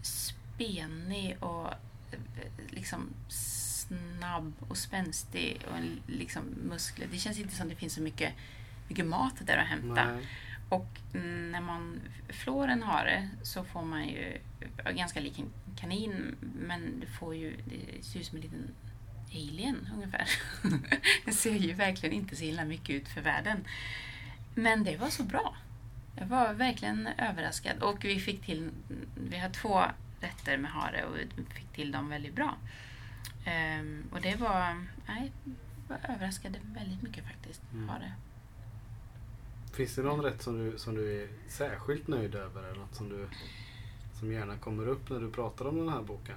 spenig 0.02 1.36
och 1.40 1.68
eh, 2.12 2.18
liksom 2.70 3.08
snabb 3.28 4.52
och 4.68 4.76
spänstig 4.76 5.62
och 5.70 5.76
en, 5.76 6.00
liksom 6.06 6.42
muskler. 6.68 7.06
Det 7.10 7.18
känns 7.18 7.38
inte 7.38 7.54
som 7.54 7.68
det 7.68 7.74
finns 7.74 7.94
så 7.94 8.02
mycket, 8.02 8.32
mycket 8.88 9.06
mat 9.06 9.34
där 9.40 9.56
att 9.56 9.66
hämta. 9.66 10.04
Nej. 10.04 10.28
Och 10.68 10.98
när 11.14 11.60
man 11.60 12.00
flår 12.28 12.68
en 12.68 12.82
hare 12.82 13.28
så 13.42 13.64
får 13.64 13.82
man 13.82 14.08
ju 14.08 14.38
ganska 14.94 15.20
lik 15.20 15.38
en 15.38 15.76
kanin 15.76 16.36
men 16.40 17.00
det 17.00 17.06
får 17.06 17.34
ju, 17.34 17.56
det 17.64 18.04
ser 18.04 18.20
ut 18.20 18.26
som 18.26 18.36
en 18.36 18.42
liten 18.42 18.74
alien 19.30 19.88
ungefär. 19.94 20.28
det 21.24 21.32
ser 21.32 21.54
ju 21.54 21.72
verkligen 21.72 22.14
inte 22.14 22.36
så 22.36 22.44
illa 22.44 22.64
mycket 22.64 22.90
ut 22.90 23.08
för 23.08 23.20
världen. 23.20 23.64
Men 24.54 24.84
det 24.84 24.96
var 24.96 25.08
så 25.08 25.22
bra. 25.22 25.56
Jag 26.14 26.26
var 26.26 26.52
verkligen 26.52 27.08
överraskad 27.18 27.82
och 27.82 28.04
vi 28.04 28.20
fick 28.20 28.46
till, 28.46 28.70
vi 29.14 29.38
har 29.38 29.50
två 29.50 29.82
rätter 30.20 30.56
med 30.56 30.70
hare 30.70 31.04
och 31.04 31.16
vi 31.16 31.44
fick 31.54 31.72
till 31.72 31.92
dem 31.92 32.08
väldigt 32.08 32.34
bra. 32.34 32.56
Ehm, 33.44 34.04
och 34.12 34.20
det 34.20 34.36
var, 34.36 34.86
nej, 35.06 35.32
var 35.88 35.98
överraskade 36.08 36.58
väldigt 36.74 37.02
mycket 37.02 37.24
faktiskt. 37.24 37.62
Mm. 37.72 37.88
Hare. 37.88 38.12
Finns 39.72 39.94
det 39.94 40.02
någon 40.02 40.24
rätt 40.24 40.42
som 40.42 40.58
du, 40.58 40.78
som 40.78 40.94
du 40.94 41.22
är 41.22 41.28
särskilt 41.48 42.08
nöjd 42.08 42.34
över? 42.34 42.62
Eller 42.62 42.80
något 42.80 42.94
som, 42.94 43.08
du, 43.08 43.28
som 44.20 44.32
gärna 44.32 44.56
kommer 44.56 44.88
upp 44.88 45.10
när 45.10 45.20
du 45.20 45.30
pratar 45.30 45.68
om 45.68 45.76
den 45.76 45.88
här 45.88 46.02
boken? 46.02 46.36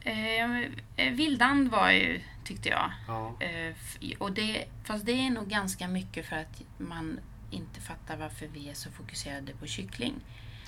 Eh, 0.00 0.60
eh, 0.96 1.12
Vildand 1.12 1.70
var 1.70 1.90
ju, 1.90 2.20
tyckte 2.44 2.68
jag. 2.68 2.90
Ja. 3.06 3.34
Eh, 3.40 3.74
och 4.18 4.32
det, 4.32 4.64
fast 4.84 5.06
det 5.06 5.12
är 5.12 5.30
nog 5.30 5.48
ganska 5.48 5.88
mycket 5.88 6.26
för 6.26 6.36
att 6.36 6.62
man 6.78 7.20
inte 7.50 7.80
fattar 7.80 8.16
varför 8.16 8.46
vi 8.46 8.68
är 8.68 8.74
så 8.74 8.90
fokuserade 8.90 9.52
på 9.52 9.66
kyckling. 9.66 10.14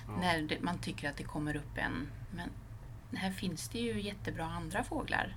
Ja. 0.07 0.17
När 0.21 0.43
det, 0.43 0.61
man 0.61 0.79
tycker 0.79 1.11
att 1.11 1.17
det 1.17 1.25
kommer 1.25 1.57
upp 1.57 1.79
en... 1.79 2.09
Men 2.35 2.51
här 3.19 3.31
finns 3.31 3.69
det 3.69 3.79
ju 3.79 4.01
jättebra 4.01 4.45
andra 4.45 4.85
fåglar. 4.85 5.37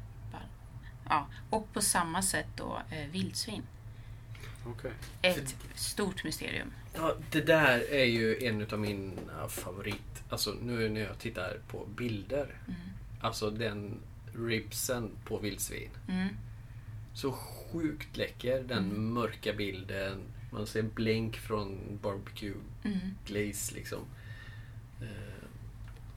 Ja, 1.10 1.28
och 1.50 1.74
på 1.74 1.82
samma 1.82 2.22
sätt 2.22 2.48
då 2.56 2.82
eh, 2.90 3.08
vildsvin. 3.12 3.64
Okej. 4.68 4.92
Ett 5.22 5.56
stort 5.76 6.24
mysterium. 6.24 6.72
Ja, 6.94 7.16
det 7.32 7.42
där 7.42 7.94
är 7.94 8.06
ju 8.06 8.46
en 8.46 8.68
av 8.74 8.80
mina 8.80 9.48
favorit. 9.50 10.24
Alltså 10.30 10.56
nu 10.62 10.90
när 10.90 11.02
jag 11.02 11.20
tittar 11.20 11.58
på 11.68 11.86
bilder. 11.86 12.58
Mm. 12.68 12.80
Alltså 13.22 13.50
den 13.50 14.00
ribsen 14.36 15.12
på 15.26 15.38
vildsvin. 15.40 15.90
Mm. 16.08 16.28
Så 17.14 17.32
sjukt 17.32 18.18
läcker. 18.18 18.64
Den 18.64 18.78
Mm. 18.78 19.14
mörka 19.14 19.54
bilden. 19.54 20.22
Man 20.56 20.68
ser 20.68 20.82
blink 20.84 21.38
från 21.38 22.00
barbecue 22.04 22.54
Mm. 22.84 23.00
glaze 23.26 23.76
liksom. 23.76 24.00
Eh, 25.02 25.44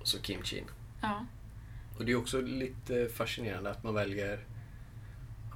och 0.00 0.08
så 0.08 0.22
kimchin. 0.22 0.64
Ja. 1.00 1.26
Och 1.98 2.04
det 2.04 2.12
är 2.12 2.16
också 2.16 2.40
lite 2.40 3.08
fascinerande 3.08 3.70
att 3.70 3.84
man 3.84 3.94
väljer 3.94 4.44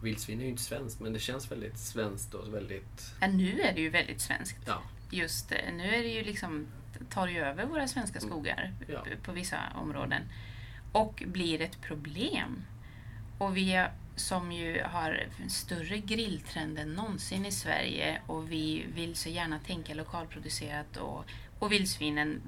Vildsvin 0.03 0.41
är 0.41 0.45
ju 0.45 0.51
inte 0.51 0.63
svenskt 0.63 1.01
men 1.01 1.13
det 1.13 1.19
känns 1.19 1.51
väldigt 1.53 1.79
svenskt 1.79 2.35
och 2.35 2.55
väldigt... 2.55 3.15
ja. 3.21 3.27
Nu 3.27 3.61
är 3.61 3.75
det 3.75 3.81
ju 3.81 3.89
väldigt 3.91 4.21
svenskt. 4.21 4.59
Ja, 4.67 4.83
Just 5.11 5.53
eh, 5.53 5.59
nu 5.75 5.85
är 5.95 6.03
det 6.03 6.09
ju 6.09 6.25
liksom, 6.25 6.67
tar 7.11 7.29
ju 7.29 7.39
över 7.39 7.67
våra 7.67 7.89
svenska 7.89 8.21
skogar 8.21 8.73
Ja. 8.89 9.05
på 9.23 9.33
vissa 9.33 9.59
områden. 9.75 10.23
Och 10.93 11.23
blir 11.27 11.61
ett 11.61 11.81
problem. 11.83 12.63
Och 13.39 13.57
vi 13.57 13.87
som 14.17 14.53
ju 14.53 14.83
har 14.83 15.27
en 15.43 15.51
större 15.51 15.99
grilltrend 15.99 16.79
än 16.79 16.95
någonsin 16.95 17.47
i 17.47 17.53
Sverige 17.53 18.23
och 18.27 18.53
vi 18.53 18.87
vill 18.95 19.15
så 19.15 19.29
gärna 19.29 19.59
tänka 19.59 19.95
lokalproducerat 19.95 20.97
och, 20.97 21.25
och 21.59 21.73
vildsvinen 21.73 22.43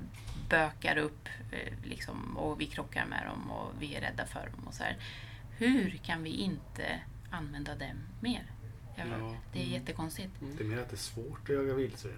bökar 0.48 0.96
upp 0.96 1.28
eh, 1.52 1.72
liksom, 1.84 2.36
och 2.36 2.60
vi 2.60 2.66
krockar 2.66 3.06
med 3.06 3.26
dem 3.26 3.50
och 3.50 3.72
vi 3.78 3.94
är 3.94 4.00
rädda 4.00 4.26
för 4.26 4.50
dem 4.56 4.66
och 4.66 4.74
så 4.74 4.82
här. 4.82 4.96
Hur 5.58 5.90
kan 5.90 6.22
vi 6.22 6.30
inte 6.30 7.00
använda 7.30 7.74
dem 7.74 7.98
mer? 8.20 8.53
Jag, 8.96 9.06
Ja. 9.20 9.36
Det 9.52 9.58
är 9.62 9.64
jättekonstigt. 9.66 10.30
Det 10.58 10.64
är 10.64 10.68
mer 10.68 10.78
att 10.78 10.90
det 10.90 10.94
är 10.94 10.98
svårt 10.98 11.40
att 11.50 11.54
jaga 11.54 11.74
vildsvin. 11.74 12.12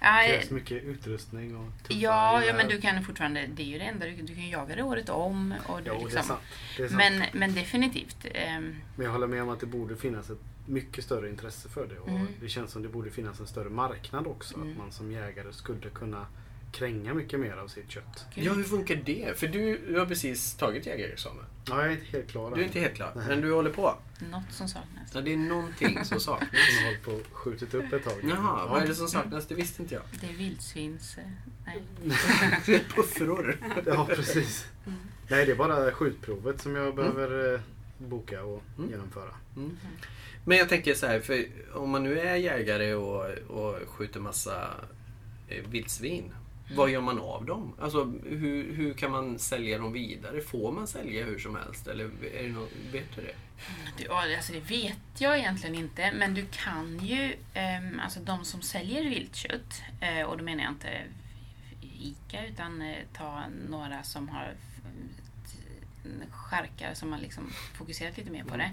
Ja, 0.00 0.22
Det 0.22 0.28
krävs 0.28 0.50
mycket 0.50 0.82
utrustning 0.82 1.56
och 1.56 1.66
tuffa 1.82 2.00
Ja, 2.00 2.44
ja, 2.44 2.54
men 2.56 2.68
du 2.68 2.80
kan 2.80 3.04
fortfarande, 3.04 3.46
det 3.46 3.62
är 3.62 3.66
ju 3.66 3.78
det 3.78 3.84
enda, 3.84 4.06
du, 4.06 4.16
du 4.16 4.34
kan 4.34 4.48
jaga 4.48 4.76
det 4.76 4.82
året 4.82 5.08
om. 5.08 5.54
Och 5.66 5.82
du 5.82 5.84
Jo, 5.86 5.94
det 5.94 6.00
är 6.00 6.04
liksom, 6.04 6.22
sant. 6.22 6.40
Det 6.76 6.82
är 6.82 6.88
sant. 6.88 6.98
men, 6.98 7.22
men 7.32 7.54
definitivt. 7.54 8.26
ehm, 8.34 8.76
Men 8.96 9.04
jag 9.06 9.12
håller 9.12 9.26
med 9.26 9.42
om 9.42 9.48
att 9.48 9.60
det 9.60 9.66
borde 9.66 9.96
finnas 9.96 10.30
ett 10.30 10.38
mycket 10.66 11.04
större 11.04 11.28
intresse 11.28 11.68
för 11.68 11.86
det. 11.86 11.98
Och 11.98 12.08
Mm. 12.08 12.26
Det 12.40 12.48
känns 12.48 12.70
som 12.72 12.82
det 12.82 12.88
borde 12.88 13.10
finnas 13.10 13.40
en 13.40 13.46
större 13.46 13.70
marknad 13.70 14.26
också. 14.26 14.54
Mm. 14.54 14.70
Att 14.70 14.76
man 14.78 14.92
som 14.92 15.12
jägare 15.12 15.52
skulle 15.52 15.90
kunna 15.90 16.26
kränga 16.72 17.14
mycket 17.14 17.40
mer 17.40 17.52
av 17.56 17.68
sitt 17.68 17.90
kött. 17.90 18.26
gud. 18.34 18.44
ja 18.44 18.52
hur 18.52 18.64
funkar 18.64 18.94
det? 19.04 19.38
För 19.38 19.46
du, 19.48 19.78
du 19.88 19.98
har 19.98 20.06
precis 20.06 20.54
tagit 20.54 20.86
jägarexamen. 20.86 21.44
Ja, 21.68 21.76
jag 21.76 21.86
är 21.86 21.90
inte 21.90 22.06
helt 22.06 22.30
klar 22.30 22.54
Du 22.54 22.60
är 22.60 22.64
inte 22.64 22.80
helt 22.80 22.94
klar, 22.94 23.12
men 23.28 23.40
du 23.40 23.52
håller 23.52 23.70
på. 23.70 23.94
Något 24.30 24.42
som 24.50 24.68
saknas. 24.68 25.10
Ja, 25.14 25.20
det 25.20 25.32
är 25.32 25.36
någonting 25.36 26.04
som 26.04 26.20
saknas. 26.30 26.50
Jag 26.52 26.80
har 26.80 26.86
hållit 26.86 27.02
på 27.04 27.10
och 27.10 27.36
skjutit 27.36 27.74
upp 27.74 27.92
ett 27.92 28.04
tag. 28.04 28.12
Jaha, 28.22 28.66
vad 28.66 28.82
är 28.82 28.86
det 28.86 28.94
som 28.94 29.08
saknas? 29.08 29.46
Det 29.46 29.54
visste 29.54 29.82
inte 29.82 29.94
jag. 29.94 30.02
Det 30.20 30.26
är 30.26 30.32
vildsvins... 30.32 31.18
eh, 31.18 31.24
Nej. 31.66 32.80
Puffror. 32.94 33.58
Ja, 33.86 34.06
precis. 34.16 34.66
Mm. 34.86 34.98
Nej, 35.30 35.46
det 35.46 35.52
är 35.52 35.56
bara 35.56 35.92
skjutprovet 35.92 36.60
som 36.60 36.76
jag 36.76 36.94
behöver 36.96 37.54
eh, 37.54 37.60
boka 37.98 38.42
och 38.44 38.62
Mm. 38.78 38.90
genomföra. 38.90 39.34
Mm. 39.56 39.76
Men 40.44 40.58
jag 40.58 40.68
tänker 40.68 40.94
så 40.94 41.06
här, 41.06 41.20
för 41.20 41.44
om 41.74 41.90
man 41.90 42.02
nu 42.04 42.20
är 42.20 42.36
jägare 42.36 42.94
och, 42.94 43.30
och 43.30 43.88
skjuter 43.88 44.20
massa 44.20 44.70
eh, 45.48 45.64
vildsvin. 45.68 46.32
Vad 46.76 46.90
gör 46.90 47.00
man 47.00 47.18
av 47.18 47.44
dem? 47.44 47.72
Alltså 47.80 48.04
hur, 48.24 48.74
hur 48.74 48.94
kan 48.94 49.10
man 49.10 49.38
sälja 49.38 49.78
dem 49.78 49.92
vidare? 49.92 50.40
Får 50.40 50.72
man 50.72 50.86
sälja 50.86 51.24
hur 51.24 51.38
som 51.38 51.56
helst? 51.56 51.86
Eller 51.86 52.04
är 52.34 52.42
det 52.42 52.48
någon, 52.48 52.68
vet 52.92 53.16
du 53.16 53.22
det? 53.22 53.34
Du, 53.96 54.08
alltså 54.08 54.52
det 54.52 54.60
vet 54.60 54.98
jag 55.18 55.38
egentligen 55.38 55.74
inte, 55.74 56.12
men 56.12 56.34
du 56.34 56.46
kan 56.50 56.98
ju, 56.98 57.36
ehm, 57.54 58.00
alltså 58.00 58.20
de 58.20 58.44
som 58.44 58.62
säljer 58.62 59.04
viltkött, 59.04 59.82
eh, 60.00 60.22
och 60.22 60.38
då 60.38 60.44
menar 60.44 60.62
jag 60.62 60.72
inte 60.72 61.02
ICA, 62.00 62.46
utan 62.46 62.82
eh, 62.82 62.96
ta 63.12 63.42
några 63.68 64.02
som 64.02 64.28
har 64.28 64.54
mm, 66.04 66.30
skärkar 66.30 66.94
som 66.94 67.12
har 67.12 67.18
liksom 67.18 67.50
fokuserat 67.74 68.16
lite 68.16 68.30
mer 68.30 68.44
på 68.44 68.56
det. 68.56 68.70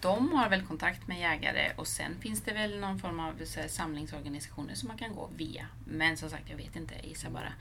De 0.00 0.32
har 0.32 0.48
väl 0.48 0.66
kontakt 0.66 1.08
med 1.08 1.20
jägare 1.20 1.72
och 1.76 1.86
sen 1.86 2.20
finns 2.20 2.42
det 2.42 2.52
väl 2.52 2.80
någon 2.80 2.98
form 2.98 3.20
av 3.20 3.44
samlingsorganisationer 3.68 4.74
som 4.74 4.88
man 4.88 4.98
kan 4.98 5.14
gå 5.14 5.30
via. 5.36 5.66
Men 5.84 6.16
som 6.16 6.30
sagt, 6.30 6.50
jag 6.50 6.56
vet 6.56 6.76
inte, 6.76 6.94
jag 6.94 7.06
gissar 7.06 7.30
bara. 7.30 7.52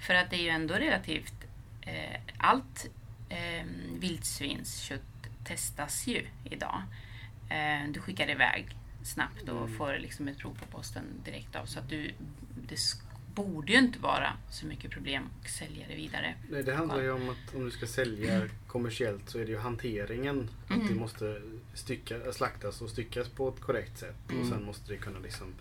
För 0.00 0.14
att 0.14 0.30
det 0.30 0.36
är 0.36 0.42
ju 0.42 0.48
ändå 0.48 0.74
relativt 0.74 1.44
eh, 1.80 2.20
allt 2.38 2.86
eh, 3.28 3.66
vildsvinskött 3.98 5.02
testas 5.44 6.06
ju 6.06 6.26
idag. 6.44 6.82
Eh, 7.50 7.90
du 7.90 8.00
skickar 8.00 8.30
iväg 8.30 8.66
snabbt 9.02 9.48
och 9.48 9.70
får 9.70 9.98
liksom 9.98 10.28
ett 10.28 10.38
prov 10.38 10.58
på 10.60 10.66
posten 10.66 11.04
direkt 11.24 11.56
av. 11.56 11.66
Så 11.66 11.78
att 11.78 11.88
du, 11.88 12.14
det 12.68 12.76
borde 13.42 13.72
ju 13.72 13.78
inte 13.78 13.98
vara 13.98 14.32
så 14.50 14.66
mycket 14.66 14.90
problem 14.90 15.28
att 15.44 15.50
sälja 15.50 15.86
det 15.88 15.94
vidare. 15.94 16.34
Nej, 16.50 16.62
det 16.62 16.74
handlar 16.74 17.00
ju 17.02 17.10
om 17.12 17.28
att 17.28 17.54
om 17.54 17.64
du 17.64 17.70
ska 17.70 17.86
sälja 17.86 18.48
kommersiellt 18.66 19.30
så 19.30 19.38
är 19.38 19.44
det 19.44 19.50
ju 19.52 19.58
hanteringen. 19.58 20.50
Att 20.68 20.76
Mm. 20.76 20.86
det 20.88 20.94
måste 20.94 21.42
stycka, 21.74 22.32
slaktas 22.32 22.80
och 22.82 22.90
styckas 22.90 23.28
på 23.28 23.48
ett 23.48 23.60
korrekt 23.60 23.98
sätt. 23.98 24.16
Mm. 24.30 24.42
Och 24.42 24.48
sen 24.48 24.64
måste 24.64 24.92
det 24.92 24.96
kunna 24.98 25.18
liksom 25.18 25.54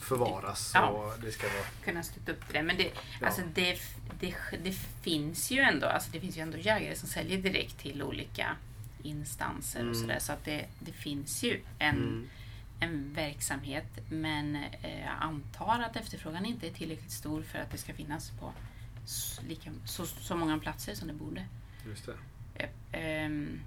förvaras. 0.00 0.70
Ja. 0.74 0.86
Och 0.88 1.20
det 1.20 1.32
ska 1.32 1.46
vara... 1.46 1.66
Kunna 1.84 2.02
stötta 2.02 2.32
upp 2.32 2.42
det. 2.52 2.62
Men 2.62 2.76
det, 2.76 2.90
Ja. 3.20 3.26
alltså 3.26 3.42
det, 3.54 3.78
det, 4.20 4.34
det 4.64 4.72
finns 5.02 5.50
ju 5.50 5.58
ändå 5.60 5.86
alltså 5.86 6.10
det 6.12 6.20
finns 6.20 6.36
ju 6.36 6.40
ändå 6.40 6.58
jägare 6.58 6.96
som 6.96 7.08
säljer 7.08 7.38
direkt 7.38 7.78
till 7.78 8.02
olika 8.02 8.56
instanser 9.02 9.80
Mm. 9.80 9.90
och 9.90 9.96
sådär. 9.96 10.18
Så 10.18 10.32
att 10.32 10.44
det, 10.44 10.66
det 10.78 10.92
finns 10.92 11.42
ju 11.42 11.60
en, 11.78 11.96
Mm. 11.96 12.26
En 12.80 13.14
verksamhet. 13.14 13.98
Men 14.08 14.56
eh, 14.56 15.00
jag 15.00 15.14
antar 15.20 15.80
att 15.80 15.96
efterfrågan 15.96 16.46
inte 16.46 16.66
är 16.66 16.70
tillräckligt 16.70 17.10
stor 17.10 17.42
för 17.42 17.58
att 17.58 17.70
det 17.70 17.78
ska 17.78 17.94
finnas 17.94 18.30
på 18.30 18.52
lika, 19.48 19.70
så, 19.84 20.06
så 20.06 20.36
många 20.36 20.58
platser 20.58 20.94
som 20.94 21.08
det 21.08 21.14
borde. 21.14 21.44
Just 21.86 22.06
det. 22.06 22.12
Eh, 22.54 22.68
ehm, 22.92 23.60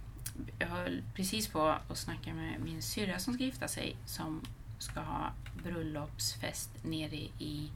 Jag 0.60 0.68
höll 0.68 1.04
precis 1.14 1.48
på 1.48 1.62
att 1.62 1.98
snacka 1.98 2.34
med 2.34 2.62
min 2.62 2.82
syrra 2.82 3.20
som 3.20 3.34
ska 3.34 3.44
gifta 3.44 3.68
sig 3.68 3.96
som 4.06 4.42
ska 4.80 5.00
ha 5.00 5.32
bröllopsfest 5.64 6.70
nere 6.84 7.16
i 7.40 7.72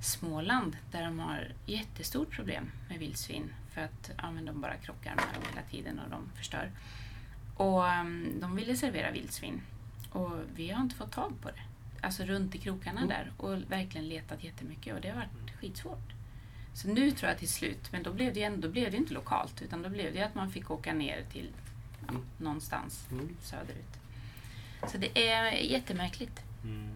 Småland 0.00 0.76
där 0.90 1.04
de 1.04 1.18
har 1.18 1.52
jättestort 1.66 2.30
problem 2.30 2.70
med 2.88 2.98
vildsvin 2.98 3.52
för 3.72 3.80
att 3.80 4.10
ja, 4.16 4.32
de 4.46 4.60
bara 4.60 4.74
krockar 4.74 5.14
med 5.14 5.24
dem 5.34 5.42
hela 5.50 5.66
tiden 5.66 5.98
och 5.98 6.10
de 6.10 6.30
förstör. 6.36 6.70
Och 7.56 7.82
um, 7.82 8.40
de 8.40 8.56
ville 8.56 8.76
servera 8.76 9.10
vildsvin 9.10 9.60
och 10.12 10.30
vi 10.56 10.70
har 10.70 10.82
inte 10.82 10.94
fått 10.96 11.12
tag 11.12 11.32
på 11.42 11.48
det. 11.48 11.60
Alltså 12.00 12.22
runt 12.24 12.54
i 12.54 12.58
krokarna 12.58 13.00
Mm. 13.00 13.08
där 13.08 13.32
och 13.36 13.70
verkligen 13.70 14.08
letat 14.08 14.44
jättemycket 14.44 14.94
och 14.94 15.00
det 15.00 15.08
har 15.08 15.16
varit 15.16 15.56
skitsvårt. 15.60 16.12
Så 16.74 16.88
nu 16.88 17.10
tror 17.10 17.28
jag 17.30 17.38
till 17.38 17.48
slut, 17.48 17.92
men 17.92 18.02
då 18.02 18.12
blev 18.12 18.34
det 18.34 18.42
ändå, 18.42 18.60
då 18.66 18.72
blev 18.72 18.90
det 18.90 18.96
inte 18.96 19.14
lokalt 19.14 19.62
utan 19.62 19.82
då 19.82 19.88
blev 19.88 20.14
det 20.14 20.22
att 20.22 20.34
man 20.34 20.50
fick 20.50 20.70
åka 20.70 20.92
ner 20.94 21.24
till 21.32 21.50
ja, 22.00 22.08
Mm. 22.10 22.22
någonstans 22.38 23.06
Mm. 23.12 23.36
söderut. 23.40 23.98
Så 24.88 24.98
det 24.98 25.30
är 25.30 25.52
jättemärkligt. 25.52 26.40
Mm. 26.64 26.90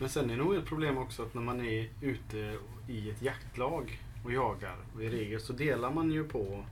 Men 0.00 0.08
sen 0.08 0.24
är 0.30 0.36
det 0.36 0.42
nog 0.42 0.54
ett 0.54 0.66
problem 0.66 0.98
också 0.98 1.22
att 1.22 1.34
när 1.34 1.42
man 1.42 1.60
är 1.66 1.88
ute 2.00 2.58
i 2.88 3.10
ett 3.10 3.22
jaktlag 3.22 3.98
och 4.24 4.32
jagar. 4.32 4.76
Och 4.94 5.02
I 5.04 5.08
regel 5.10 5.40
så 5.40 5.52
delar 5.52 5.90
man 5.90 6.10
ju 6.10 6.24
på, 6.24 6.64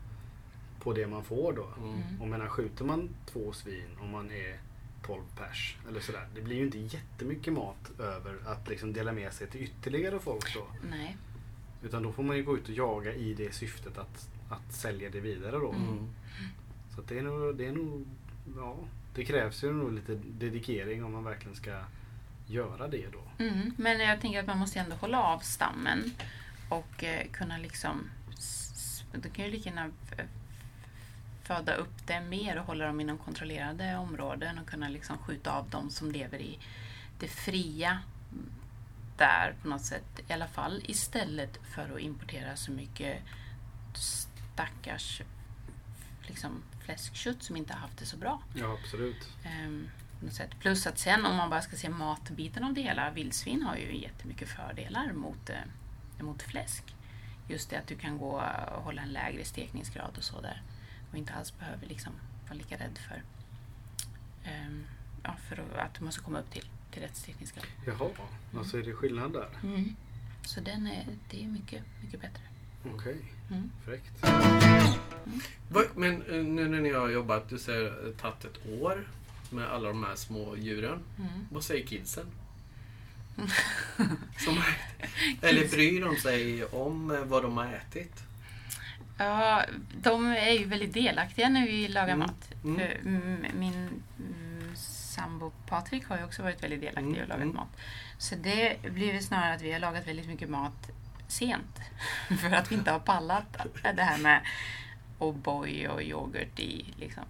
på 0.81 0.93
det 0.93 1.07
man 1.07 1.25
får 1.25 1.53
då. 1.53 1.67
Mm. 1.89 2.21
Och 2.21 2.29
menar, 2.29 2.47
skjuter 2.47 2.85
man 2.85 3.09
två 3.27 3.53
svin 3.53 3.89
om 4.01 4.11
man 4.11 4.31
är 4.31 4.59
12 5.09 5.23
pers 5.37 5.77
eller 5.89 6.01
sådär. 6.01 6.29
Det 6.35 6.41
blir 6.41 6.57
ju 6.57 6.65
inte 6.65 6.79
jättemycket 6.79 7.53
mat 7.53 8.01
över 8.01 8.39
att 8.47 8.69
liksom 8.69 8.93
dela 8.93 9.13
med 9.13 9.33
sig 9.33 9.47
till 9.47 9.63
ytterligare 9.63 10.19
folk 10.19 10.55
då. 10.55 10.67
Nej. 10.91 11.17
Utan 11.83 12.03
då 12.03 12.13
får 12.13 12.23
man 12.23 12.37
ju 12.37 12.43
gå 12.43 12.57
ut 12.57 12.69
och 12.69 12.75
jaga 12.75 13.15
i 13.15 13.35
det 13.35 13.55
syftet 13.55 13.99
att, 13.99 14.29
att 14.51 14.73
sälja 14.73 15.11
det 15.11 15.21
vidare 15.21 15.57
då. 15.57 15.73
Mm. 15.73 16.09
Så 16.95 17.03
det 17.03 17.19
är 17.19 17.23
nog, 17.23 17.57
det 17.57 17.67
är 17.67 17.73
nog, 17.73 18.07
ja, 18.57 18.77
det 19.15 19.25
krävs 19.25 19.65
ju 19.65 19.73
nog 19.73 19.93
lite 19.93 20.15
dedikering 20.15 21.05
om 21.05 21.13
man 21.13 21.25
verkligen 21.25 21.57
ska 21.57 21.81
göra 22.47 22.89
det 22.89 23.07
då. 23.13 23.45
Mm. 23.45 23.73
Men 23.77 24.01
jag 24.01 24.21
tänker 24.21 24.41
att 24.41 24.47
man 24.47 24.59
måste 24.59 24.79
ändå 24.79 24.97
hålla 24.97 25.23
av 25.23 25.39
stammen 25.39 26.11
och 26.69 27.05
eh, 27.05 27.27
kunna 27.33 27.59
liksom... 27.59 28.11
Då 29.13 29.29
kan 29.29 29.45
ju 29.45 29.51
lika 29.51 29.69
gärna 29.71 29.91
föda 31.49 31.75
upp 31.75 32.07
det 32.07 32.21
mer 32.21 32.59
och 32.59 32.65
hålla 32.65 32.87
dem 32.87 33.01
inom 33.01 33.19
kontrollerade 33.19 33.97
områden 33.97 34.59
och 34.59 34.67
kunna 34.67 34.89
liksom 34.89 35.19
skjuta 35.19 35.53
av 35.53 35.71
dem 35.71 35.91
som 35.91 36.11
lever 36.11 36.39
i 36.39 36.59
det 37.19 37.29
fria 37.29 37.99
där 39.17 39.55
på 39.63 39.69
något 39.69 39.85
sätt 39.85 40.21
i 40.29 40.33
alla 40.33 40.49
fall 40.49 40.83
istället 40.85 41.59
för 41.75 41.95
att 41.95 42.01
importera 42.01 42.57
så 42.57 42.73
mycket 42.73 43.23
stackars 43.95 45.23
liksom, 46.23 46.63
fläskkött 46.85 47.43
som 47.43 47.57
inte 47.57 47.73
har 47.73 47.81
haft 47.81 47.99
det 47.99 48.07
så 48.07 48.17
bra. 48.17 48.43
Ja, 48.55 48.79
absolut. 48.83 49.29
Sätt. 50.31 50.51
Plus 50.61 50.87
att 50.87 50.99
sen 50.99 51.27
om 51.27 51.37
man 51.37 51.51
bara 51.51 51.63
ska 51.63 51.77
se 51.77 51.89
matbiten 51.89 52.65
av 52.65 52.75
det 52.75 52.83
hela, 52.83 53.11
vildsvin 53.11 53.63
har 53.63 53.77
ju 53.77 54.01
jättemycket 54.01 54.49
fördelar 54.49 55.13
mot, 55.13 55.51
eh, 55.51 56.25
mot 56.25 56.43
fläsk. 56.43 56.85
Just 57.49 57.71
det 57.71 57.77
att 57.77 57.87
du 57.87 57.97
kan 57.97 58.19
gå 58.19 58.43
och 58.77 58.83
hålla 58.83 59.03
en 59.03 59.09
lägre 59.09 59.45
stekningsgrad 59.45 60.15
och 60.17 60.25
så 60.25 60.41
där. 60.41 60.63
Och 61.11 61.17
inte 61.19 61.33
alls 61.33 61.59
behöver 61.59 61.87
liksom 61.87 62.13
vara 62.49 62.55
lika 62.59 62.75
rädd 62.77 62.99
för, 63.09 63.23
ehm, 64.51 64.85
ja, 65.23 65.37
för 65.49 65.79
att 65.79 65.95
du 65.95 66.05
måste 66.05 66.21
komma 66.21 66.41
upp 66.41 66.51
till, 66.51 66.65
till 66.91 67.03
rättstekniska. 67.03 67.61
Jaha, 67.87 68.11
alltså 68.59 68.79
är 68.79 68.83
det 68.83 68.93
skillnad 68.95 69.33
där? 69.33 69.49
Mm. 69.63 69.97
Så 70.43 70.61
den 70.61 70.87
är, 70.87 71.07
det 71.31 71.45
är 71.45 71.49
mycket, 71.49 71.83
mycket 72.05 72.21
bättre. 72.21 72.43
Okej, 72.95 73.17
Mm. 73.51 73.71
fräckt. 73.85 74.25
Vad- 75.71 75.97
Men 75.97 76.23
eh, 76.23 76.45
nu 76.45 76.69
när 76.69 76.81
ni 76.81 76.93
har 76.93 77.09
jobbat, 77.09 77.49
du 77.49 77.59
säger 77.59 77.91
har 77.91 78.13
tagit 78.13 78.45
ett 78.45 78.67
år 78.83 79.09
med 79.51 79.69
alla 79.69 79.89
de 79.89 80.05
här 80.05 80.15
små 80.17 80.57
djuren. 80.57 81.01
Mm. 81.19 81.47
Vad 81.53 81.65
säger 81.65 81.87
kidsen? 81.87 82.27
Som, 84.39 84.63
eller 85.43 85.69
bryr 85.69 86.01
de 86.05 86.17
sig 86.17 86.65
om 86.65 87.11
eh, 87.11 87.25
vad 87.25 87.43
de 87.43 87.57
har 87.57 87.67
ätit? 87.73 88.23
Ja, 89.19 89.65
de 90.03 90.27
är 90.27 90.51
ju 90.53 90.65
väldigt 90.65 90.93
delaktiga 90.93 91.49
när 91.49 91.67
vi 91.67 91.89
lagar 91.89 92.15
Mm. 92.15 92.19
mat. 92.19 92.53
Mm. 92.65 93.47
Min 93.55 94.03
mm, 94.19 94.77
sambo 94.77 95.53
Patrik 95.67 96.09
har 96.09 96.19
ju 96.19 96.25
också 96.25 96.43
varit 96.43 96.63
väldigt 96.63 96.81
delaktig 96.81 97.03
Mm, 97.07 97.23
och 97.23 97.29
lagat 97.29 97.43
mm. 97.43 97.55
mat. 97.57 97.69
Så 98.19 98.35
det 98.35 98.77
blir 98.83 99.13
väl 99.13 99.23
snarare 99.23 99.55
att 99.55 99.63
vi 99.63 99.73
har 99.73 99.79
lagat 99.81 100.07
väldigt 100.09 100.27
mycket 100.27 100.49
mat 100.51 100.91
sent. 101.29 101.81
För 102.41 102.53
att 102.53 102.71
vi 102.73 102.75
inte 102.75 102.91
har 102.91 102.99
pallat 102.99 103.57
det 103.95 104.03
här 104.03 104.19
med 104.19 104.41
O'boy 105.19 105.87
och 105.89 106.03
yoghurt 106.03 106.61
i 106.61 106.95
liksom, 106.97 107.25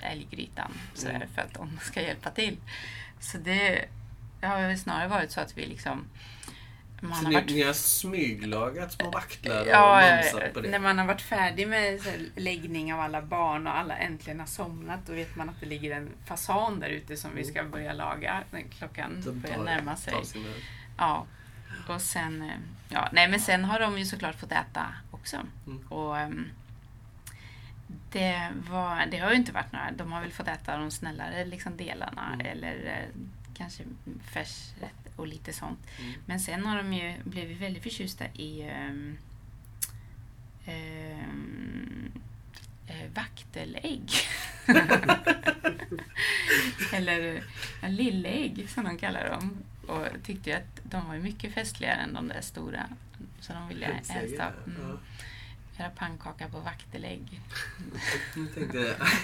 älggrytan. 0.00 0.72
Så 0.94 1.08
Mm. 1.08 1.28
För 1.34 1.42
att 1.42 1.54
de 1.54 1.78
ska 1.82 2.02
hjälpa 2.02 2.30
till. 2.30 2.56
Så 3.20 3.38
det 3.38 3.84
har 4.42 4.60
väl 4.60 4.78
snarare 4.78 5.08
varit 5.08 5.30
så 5.30 5.40
att 5.40 5.58
vi 5.58 5.66
liksom 5.66 6.04
man 7.08 7.18
Så 7.18 7.24
har 7.24 7.30
ni, 7.30 7.34
varit 7.34 7.50
ni 7.50 7.62
har 7.62 7.72
smyglagat 7.72 8.92
små 8.92 9.10
vaktlar 9.10 9.60
och 9.60 9.66
Ja, 9.68 10.10
mumsat 10.14 10.54
på 10.54 10.60
det? 10.60 10.68
när 10.70 10.78
man 10.78 10.98
har 10.98 11.06
varit 11.06 11.22
färdig 11.22 11.68
med 11.68 12.00
läggning 12.36 12.94
av 12.94 13.00
alla 13.00 13.22
barn 13.22 13.66
och 13.66 13.76
alla 13.78 13.96
äntligen 13.96 14.40
har 14.40 14.46
somnat, 14.46 15.00
då 15.06 15.12
vet 15.12 15.36
man 15.36 15.48
att 15.48 15.60
det 15.60 15.66
ligger 15.66 15.96
en 15.96 16.10
fasan 16.26 16.80
där 16.80 16.88
ute 16.88 17.16
som 17.16 17.30
vi 17.34 17.44
ska 17.44 17.64
börja 17.64 17.92
laga 17.92 18.42
när 18.50 18.60
klockan 18.78 19.22
börjar 19.42 19.58
närma 19.58 19.96
sig. 19.96 20.14
Ja. 20.98 21.26
Och 21.88 22.00
sen, 22.00 22.42
eh, 22.42 22.48
ja, 22.88 23.08
nej 23.12 23.28
men 23.28 23.40
sen 23.40 23.64
har 23.64 23.80
de 23.80 23.98
ju 23.98 24.04
såklart 24.04 24.34
fått 24.40 24.52
äta 24.52 24.86
också. 25.10 25.36
Mm. 25.66 25.86
Och 25.88 26.18
ehm, 26.18 26.48
det, 28.12 28.50
var, 28.70 29.06
det 29.10 29.18
har 29.18 29.30
ju 29.30 29.36
inte 29.36 29.52
varit 29.52 29.72
några, 29.72 29.90
de 29.90 30.12
har 30.12 30.20
väl 30.20 30.32
fått 30.32 30.48
äta 30.48 30.76
de 30.76 30.90
snällare 30.90 31.44
liksom 31.44 31.76
delarna 31.76 32.30
Mm. 32.34 32.46
eller 32.46 32.74
eh, 32.86 33.20
kanske 33.54 33.84
färsrätt 34.32 35.04
och 35.16 35.26
lite 35.26 35.52
sånt. 35.52 35.78
Mm. 36.00 36.12
Men 36.26 36.40
sen 36.40 36.66
har 36.66 36.76
de 36.76 36.92
ju 36.92 37.14
blivit 37.24 37.60
väldigt 37.60 37.82
förtjusta 37.82 38.24
i 38.34 38.62
ehm, 38.62 39.16
ehm, 40.64 42.12
eh, 42.86 43.10
vaktelägg. 43.14 44.10
Eller 46.92 47.44
ja, 47.82 47.88
lillägg 47.88 48.70
som 48.70 48.84
de 48.84 48.98
kallar 48.98 49.30
dem. 49.30 49.56
Och 49.86 50.06
tyckte 50.24 50.50
ju 50.50 50.56
att 50.56 50.80
de 50.82 51.08
var 51.08 51.16
mycket 51.16 51.54
festligare 51.54 52.00
än 52.00 52.14
de 52.14 52.28
där 52.28 52.40
stora. 52.40 52.88
Så 53.40 53.52
de 53.52 53.68
ville 53.68 53.86
helst 53.86 54.38
ha, 54.38 54.52
mm, 54.66 54.98
göra 55.78 55.90
pannkaka 55.90 56.48
på 56.48 56.60
vaktelägg. 56.60 57.40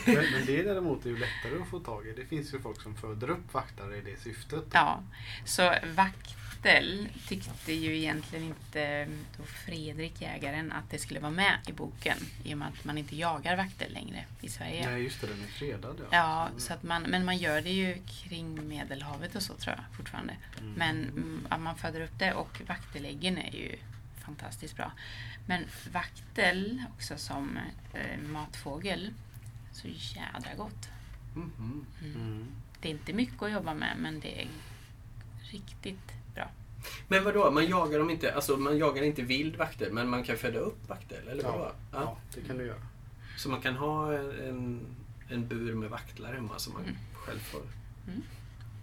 Men, 0.07 0.15
men 0.33 0.47
det 0.47 0.63
däremot 0.63 1.07
är 1.07 1.11
ju 1.11 1.19
lättare 1.19 1.63
att 1.63 1.69
få 1.69 1.81
tag 1.81 2.07
i. 2.07 2.13
Det 2.13 2.25
finns 2.25 2.55
ju 2.55 2.61
folk 2.61 2.83
som 2.83 2.97
föder 2.97 3.31
upp 3.31 3.55
vaktare 3.55 3.97
i 3.97 4.01
det 4.01 4.21
syftet. 4.21 4.65
Ja, 4.73 5.03
så 5.45 5.75
vaktel 5.95 7.09
tyckte 7.29 7.73
ju 7.73 7.97
egentligen 7.97 8.45
inte 8.45 9.09
då 9.37 9.45
Fredrik, 9.45 10.21
jägaren, 10.21 10.73
att 10.73 10.91
det 10.91 10.99
skulle 10.99 11.21
vara 11.21 11.31
med 11.31 11.59
i 11.67 11.73
boken. 11.73 12.17
I 12.45 12.55
och 12.55 12.59
med 12.59 12.69
att 12.69 12.85
man 12.85 12.99
inte 12.99 13.17
jagar 13.17 13.57
vaktel 13.57 13.93
längre 13.93 14.25
i 14.41 14.49
Sverige. 14.49 14.91
Nej, 14.91 15.03
just 15.03 15.21
det, 15.21 15.27
den 15.27 15.43
är 15.43 15.49
fredad. 15.49 15.97
Ja, 16.11 16.21
Ja, 16.31 16.49
så 16.57 16.73
att 16.73 16.83
man, 16.83 17.03
men 17.03 17.25
man 17.25 17.39
gör 17.39 17.61
det 17.61 17.71
ju 17.71 17.97
kring 18.07 18.69
Medelhavet 18.69 19.35
och 19.35 19.43
så 19.43 19.55
tror 19.55 19.75
jag 19.77 19.97
fortfarande. 19.97 20.37
Mm. 20.61 20.73
Men 20.73 21.05
mm, 21.05 21.47
att 21.49 21.61
man 21.61 21.77
föder 21.77 22.01
upp 22.01 22.19
det 22.19 22.33
och 22.33 22.61
vakteläggen 22.67 23.39
är 23.39 23.55
ju 23.57 23.79
fantastiskt 24.37 24.77
bra. 24.77 24.93
Men 25.47 25.64
vaktel 25.93 26.83
också 26.97 27.16
som 27.16 27.59
eh, 27.95 28.21
matfågel, 28.29 29.11
så 29.73 29.88
jädra 29.88 30.55
gott. 30.57 30.88
Mhm. 31.35 31.87
Mm. 32.05 32.47
Det 32.81 32.88
är 32.88 32.93
inte 32.93 33.12
mycket 33.12 33.43
att 33.43 33.53
jobba 33.53 33.75
med 33.75 33.97
men 33.99 34.21
det 34.21 34.43
är 34.43 34.49
riktigt 35.40 36.12
bra. 36.35 36.51
Men 37.09 37.25
vadå, 37.25 37.51
man 37.51 37.66
jagar 37.69 37.99
dem 37.99 38.11
inte, 38.11 38.35
alltså 38.35 38.57
man 38.57 38.79
jagar 38.79 39.03
inte 39.03 39.23
vild 39.23 39.57
vaktel, 39.57 39.93
men 39.93 40.09
man 40.09 40.25
kan 40.25 40.37
föda 40.37 40.59
upp 40.59 40.88
vaktel, 40.88 41.29
eller 41.29 41.43
vadå? 41.45 41.59
Ja, 41.93 42.01
ja, 42.01 42.16
det 42.35 42.40
kan 42.40 42.59
du 42.59 42.66
göra. 42.66 42.83
Så 43.37 43.49
man 43.49 43.61
kan 43.61 43.77
ha 43.77 44.12
en, 44.19 44.87
en 45.31 45.49
bur 45.49 45.75
med 45.75 45.90
vaktlar 45.90 46.33
hemma 46.35 46.59
som 46.59 46.73
man 46.73 46.83
Mm. 46.83 46.97
själv 47.14 47.38
får 47.38 47.62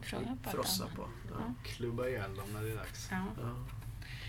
Fråga 0.02 0.38
på 0.44 0.50
frossa 0.50 0.88
på. 0.96 1.02
Ja. 1.32 1.36
Ja. 1.40 1.54
Klubba 1.64 2.08
ihjäl 2.08 2.36
dem 2.36 2.46
när 2.54 2.64
det 2.64 2.72
är 2.72 2.76
dags. 2.76 3.08
Ja, 3.12 3.26
Ja. 3.42 3.56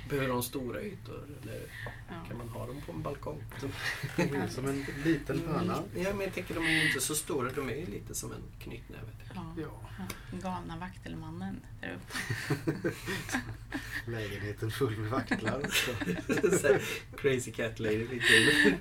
Behöver 0.09 0.29
de 0.29 0.43
stora 0.43 0.83
ytor 0.83 1.25
eller 1.43 1.61
ja. 2.09 2.15
kan 2.29 2.39
man 2.39 2.49
ha 2.49 2.67
dem 2.67 2.83
på 2.87 2.93
en 2.93 3.03
balkong? 3.03 3.45
De 4.17 4.23
är 4.23 4.49
som 4.49 4.67
en 4.67 4.85
liten 5.05 5.43
höna. 5.49 5.83
Ja, 5.95 6.13
men 6.13 6.21
jag 6.21 6.35
tänker 6.35 6.55
de 6.55 6.65
är 6.67 6.71
ju 6.71 6.87
inte 6.87 7.01
så 7.01 7.15
stora, 7.15 7.51
de 7.53 7.69
är 7.69 7.77
ju 7.77 7.87
lite 7.87 8.15
som 8.15 8.33
en 8.33 8.43
knytnäve. 8.59 9.09
Ja. 9.35 9.55
Ja, 9.57 10.07
Galna 10.31 10.77
vaktelmannen 10.77 11.61
där 11.81 11.97
uppe. 11.97 12.91
lägenheten 14.11 14.71
full 14.71 14.97
med 14.97 15.11
vaktlar. 15.11 15.63
Så. 15.63 15.91
Så 16.59 16.67
här, 16.67 16.83
Crazy 17.17 17.53
cat 17.53 17.81
lady 17.81 18.07
lite. 18.07 18.79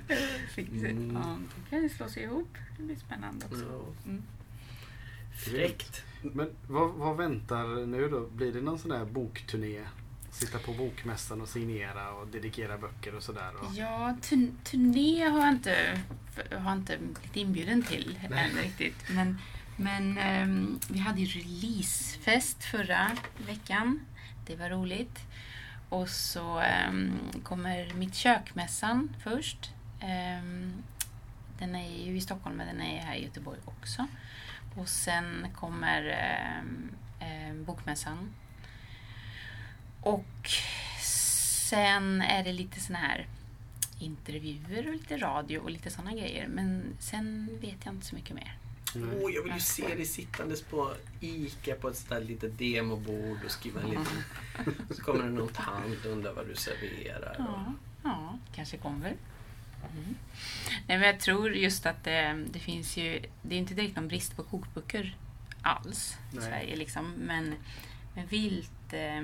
Mm. 0.56 1.14
Ja, 1.14 1.38
då 1.56 1.70
kan 1.70 1.82
det 1.82 1.88
slå 1.88 2.08
sig 2.08 2.22
ihop. 2.22 2.48
Det 2.76 2.82
blir 2.82 2.96
spännande 2.96 3.46
också. 3.46 3.64
Ja. 3.70 4.10
Mm. 4.10 4.22
Fräckt. 5.38 6.02
Men 6.22 6.50
vad, 6.66 6.90
vad 6.90 7.16
väntar 7.16 7.86
nu 7.86 8.08
då? 8.08 8.26
Blir 8.26 8.52
det 8.52 8.60
någon 8.60 8.78
sån 8.78 8.90
här 8.90 9.04
bokturné? 9.04 9.80
Sitta 10.38 10.58
på 10.58 10.72
bokmässan 10.72 11.40
och 11.40 11.48
signera 11.48 12.10
och 12.12 12.28
dedikera 12.28 12.78
böcker 12.78 13.14
och 13.14 13.22
sådär? 13.22 13.50
Och... 13.56 13.74
Ja, 13.74 14.16
turn- 14.22 14.56
turné 14.64 15.28
har 15.28 15.38
jag 15.38 15.48
inte, 15.48 16.00
har 16.58 16.72
inte 16.72 16.98
blivit 16.98 17.36
inbjuden 17.36 17.82
till 17.82 18.18
Nej. 18.30 18.44
än 18.50 18.56
riktigt. 18.62 19.04
Men, 19.10 19.38
men 19.76 20.18
ehm, 20.18 20.78
vi 20.90 20.98
hade 20.98 21.20
ju 21.20 21.40
releasefest 21.40 22.64
förra 22.64 23.10
veckan. 23.46 24.00
Det 24.46 24.56
var 24.56 24.70
roligt. 24.70 25.18
Och 25.88 26.08
så 26.08 26.58
ehm, 26.58 27.18
kommer 27.42 27.94
Mitt 27.94 28.14
kökmässan 28.14 29.16
först. 29.22 29.70
Ehm, 30.00 30.72
den 31.58 31.74
är 31.74 32.06
ju 32.06 32.16
i 32.16 32.20
Stockholm 32.20 32.56
men 32.56 32.66
den 32.66 32.80
är 32.80 33.00
här 33.00 33.14
i 33.14 33.24
Göteborg 33.24 33.58
också. 33.64 34.06
Och 34.76 34.88
sen 34.88 35.46
kommer 35.54 36.02
ehm, 37.20 37.64
Bokmässan. 37.64 38.34
Och 40.00 40.50
sen 41.02 42.22
är 42.22 42.44
det 42.44 42.52
lite 42.52 42.80
såna 42.80 42.98
här 42.98 43.26
intervjuer 43.98 44.86
och 44.86 44.92
lite 44.92 45.16
radio 45.16 45.58
och 45.58 45.70
lite 45.70 45.90
såna 45.90 46.12
grejer. 46.12 46.48
Men 46.48 46.96
sen 47.00 47.58
vet 47.60 47.76
jag 47.84 47.94
inte 47.94 48.06
så 48.06 48.14
mycket 48.14 48.34
mer. 48.34 48.58
Nej. 48.94 49.18
Åh, 49.22 49.30
jag 49.34 49.42
vill 49.42 49.52
ju 49.52 49.60
se 49.60 49.94
dig 49.94 50.04
sittandes 50.04 50.62
på 50.62 50.94
ICA 51.20 51.74
på 51.74 51.88
ett 51.88 51.96
sånt 51.96 52.08
där 52.08 52.20
litet 52.20 52.58
demobord 52.58 53.44
och 53.44 53.50
skriva 53.50 53.80
en 53.80 53.88
liten... 53.88 54.22
Så 54.90 55.02
kommer 55.02 55.24
det 55.24 55.30
någon 55.30 55.48
tant 55.48 56.04
och 56.04 56.12
undrar 56.12 56.32
vad 56.32 56.46
du 56.46 56.54
serverar. 56.54 57.34
Ja, 57.38 57.74
ja 58.02 58.38
kanske 58.54 58.76
kommer. 58.76 59.16
Mm. 59.92 60.14
Nej, 60.86 60.98
men 60.98 61.02
jag 61.02 61.20
tror 61.20 61.54
just 61.54 61.86
att 61.86 62.04
det, 62.04 62.44
det 62.50 62.58
finns 62.58 62.96
ju... 62.96 63.22
Det 63.42 63.54
är 63.54 63.58
inte 63.58 63.74
direkt 63.74 63.96
någon 63.96 64.08
brist 64.08 64.36
på 64.36 64.42
kokböcker 64.42 65.16
alls 65.62 66.16
i 66.32 66.36
Nej. 66.36 66.44
Sverige. 66.44 66.76
Liksom. 66.76 67.12
Men, 67.18 67.54
men 68.14 68.26
vilt, 68.26 68.92
eh, 68.92 69.22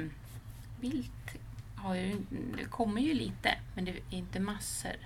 vilt 0.85 1.37
har 1.77 1.94
ju, 1.94 2.16
det 2.57 2.64
kommer 2.64 3.01
ju 3.01 3.14
lite, 3.14 3.59
men 3.75 3.85
det 3.85 3.90
är 3.90 4.01
inte 4.11 4.40
massor. 4.40 4.97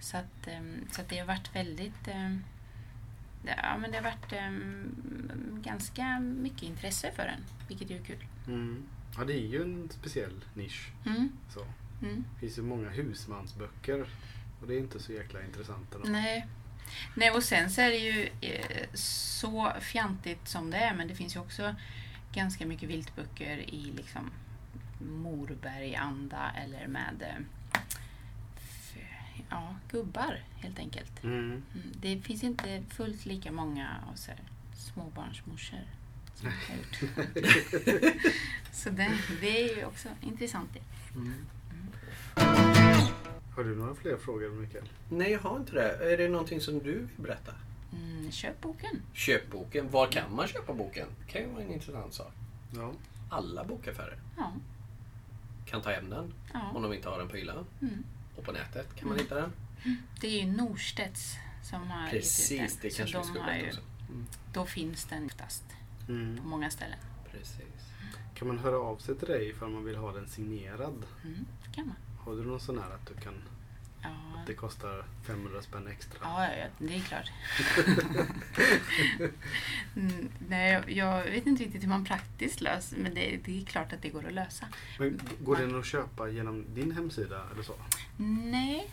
Så, 0.00 0.16
att, 0.16 0.46
eh, 0.46 0.60
så 0.90 1.00
att 1.00 1.08
det 1.08 1.18
har 1.18 1.26
varit 1.26 1.56
väldigt... 1.56 2.08
Eh, 2.08 2.36
ja, 3.46 3.78
men 3.78 3.90
det 3.90 3.96
har 3.96 4.04
varit 4.04 4.32
eh, 4.32 4.50
ganska 5.62 6.20
mycket 6.20 6.62
intresse 6.62 7.12
för 7.12 7.22
den, 7.24 7.40
vilket 7.68 7.90
är 7.90 7.94
ju 7.94 8.02
kul. 8.02 8.24
Mm. 8.46 8.82
Ja, 9.16 9.24
det 9.24 9.32
är 9.32 9.46
ju 9.46 9.62
en 9.62 9.88
speciell 9.90 10.44
nisch. 10.54 10.92
Mm, 11.06 11.32
Så. 11.48 11.60
mm. 12.02 12.24
Det 12.34 12.40
finns 12.40 12.58
ju 12.58 12.62
många 12.62 12.88
husmansböcker 12.90 14.06
och 14.60 14.66
det 14.66 14.74
är 14.74 14.78
inte 14.78 14.98
så 14.98 15.12
jäkla 15.12 15.42
intressant 15.42 15.94
ändå. 15.94 16.08
Nej. 16.08 16.46
Nej, 17.14 17.30
och 17.30 17.42
sen 17.42 17.70
så 17.70 17.80
är 17.80 17.90
det 17.90 17.96
ju 17.96 18.28
eh, 18.40 18.86
så 18.94 19.72
fjantigt 19.80 20.48
som 20.48 20.70
det 20.70 20.76
är, 20.76 20.94
men 20.94 21.08
det 21.08 21.14
finns 21.14 21.36
ju 21.36 21.40
också 21.40 21.74
ganska 22.32 22.66
mycket 22.66 22.88
viltböcker 22.88 23.56
i 23.58 23.92
liksom 23.96 24.30
Morberg-anda 25.06 26.50
eller 26.64 26.86
med 26.86 27.22
eh, 27.22 27.44
ja, 29.50 29.74
gubbar 29.90 30.40
helt 30.56 30.78
enkelt. 30.78 31.24
Mm. 31.24 31.40
Mm, 31.44 31.62
Det 32.00 32.20
finns 32.20 32.44
inte 32.44 32.82
fullt 32.90 33.26
lika 33.26 33.52
många 33.52 33.88
av 34.12 34.16
så 34.16 34.30
här, 34.30 34.40
småbarnsmorsor 34.76 35.78
som 36.34 36.48
har 36.48 36.76
gjort. 36.76 37.00
så 38.72 38.90
det, 38.90 39.18
det 39.40 39.70
är 39.70 39.76
ju 39.76 39.84
också 39.84 40.08
intressant. 40.20 40.70
det. 40.74 40.80
Mm. 41.18 41.46
Har 43.56 43.64
du 43.64 43.76
några 43.76 43.94
fler 43.94 44.16
frågor 44.16 44.50
Mikael? 44.50 44.84
Nej, 45.08 45.30
jag 45.32 45.40
har 45.40 45.56
inte 45.56 45.72
det. 45.72 46.12
Är 46.12 46.18
det 46.18 46.28
någonting 46.28 46.60
som 46.60 46.78
du 46.78 46.92
vill 46.92 47.08
berätta? 47.16 47.52
Mm, 47.92 48.30
köp 48.32 48.60
boken. 48.60 49.02
Köp 49.12 49.50
boken. 49.50 49.90
Var 49.90 50.06
kan 50.06 50.34
man 50.34 50.48
köpa 50.48 50.74
boken? 50.74 51.06
Det 51.26 51.32
kan 51.32 51.42
ju 51.42 51.48
vara 51.48 51.62
en 51.62 51.72
intressant 51.72 52.14
sak. 52.14 52.32
Ja. 52.76 52.92
alla 53.30 53.64
bokaffärer 53.64 54.16
Ja. 54.36 54.52
Kan 55.72 55.82
ta 55.82 55.90
hem 55.90 56.10
den 56.10 56.18
om 56.20 56.32
ja. 56.74 56.80
de 56.80 56.92
inte 56.92 57.08
har 57.08 57.18
den 57.18 57.28
på 57.28 57.36
hyllan. 57.36 57.64
Mm. 57.80 58.04
Och 58.36 58.44
på 58.44 58.52
nätet 58.52 58.94
kan 58.96 59.08
man 59.08 59.18
hitta 59.18 59.34
den. 59.34 59.52
Det 60.20 60.26
är 60.26 60.44
ju 60.44 60.52
Norstedts 60.52 61.34
som 61.70 61.90
har 61.90 62.04
gett 62.06 62.14
ut 62.14 62.20
Precis, 62.20 62.76
det 62.76 62.88
den. 62.88 62.90
kanske 62.96 63.04
vi 63.04 63.12
de 63.12 63.24
skulle 63.24 63.40
har 63.44 63.50
berätta 63.50 63.64
ju, 63.64 63.68
också. 63.70 63.80
Mm. 64.08 64.26
Då 64.52 64.64
finns 64.64 65.04
den 65.04 65.26
oftast 65.26 65.64
Mm. 66.08 66.36
på 66.36 66.48
många 66.48 66.70
ställen. 66.70 66.98
Precis. 67.30 67.64
Kan 68.34 68.48
man 68.48 68.58
höra 68.58 68.76
av 68.78 68.96
sig 68.96 69.14
till 69.16 69.28
dig 69.28 69.48
ifall 69.48 69.70
man 69.70 69.84
vill 69.84 69.96
ha 69.96 70.12
den 70.12 70.28
signerad? 70.28 71.02
Mm. 71.24 71.46
det 71.66 71.72
kan 71.74 71.86
man. 71.86 71.96
Har 72.18 72.32
du 72.36 72.44
någon 72.44 72.60
sån 72.60 72.78
här 72.78 72.90
att 72.90 73.06
du 73.06 73.14
kan, 73.14 73.34
Ja. 74.02 74.10
det 74.46 74.54
kostar 74.54 75.04
500 75.26 75.62
spänn 75.62 75.86
extra? 75.88 76.18
Ja, 76.22 76.48
ja, 76.56 76.66
det 76.78 76.94
är 76.96 77.00
klart. 77.00 77.30
mm, 79.96 80.28
nej, 80.48 80.82
jag- 80.86 81.24
vet 81.24 81.46
inte 81.46 81.64
riktigt 81.64 81.82
hur 81.82 81.88
man 81.88 82.04
praktiskt 82.04 82.60
löser 82.60 82.96
men 82.96 83.14
det, 83.14 83.38
det 83.44 83.60
är 83.62 83.64
klart 83.64 83.92
att 83.92 84.02
det 84.02 84.08
går 84.08 84.26
att 84.26 84.32
lösa. 84.32 84.66
Men 84.98 85.20
går 85.40 85.56
den 85.56 85.78
att 85.80 85.86
köpa 85.86 86.28
genom 86.28 86.74
din 86.74 86.92
hemsida 86.92 87.46
eller 87.52 87.62
så? 87.62 87.74
Nej, 88.42 88.90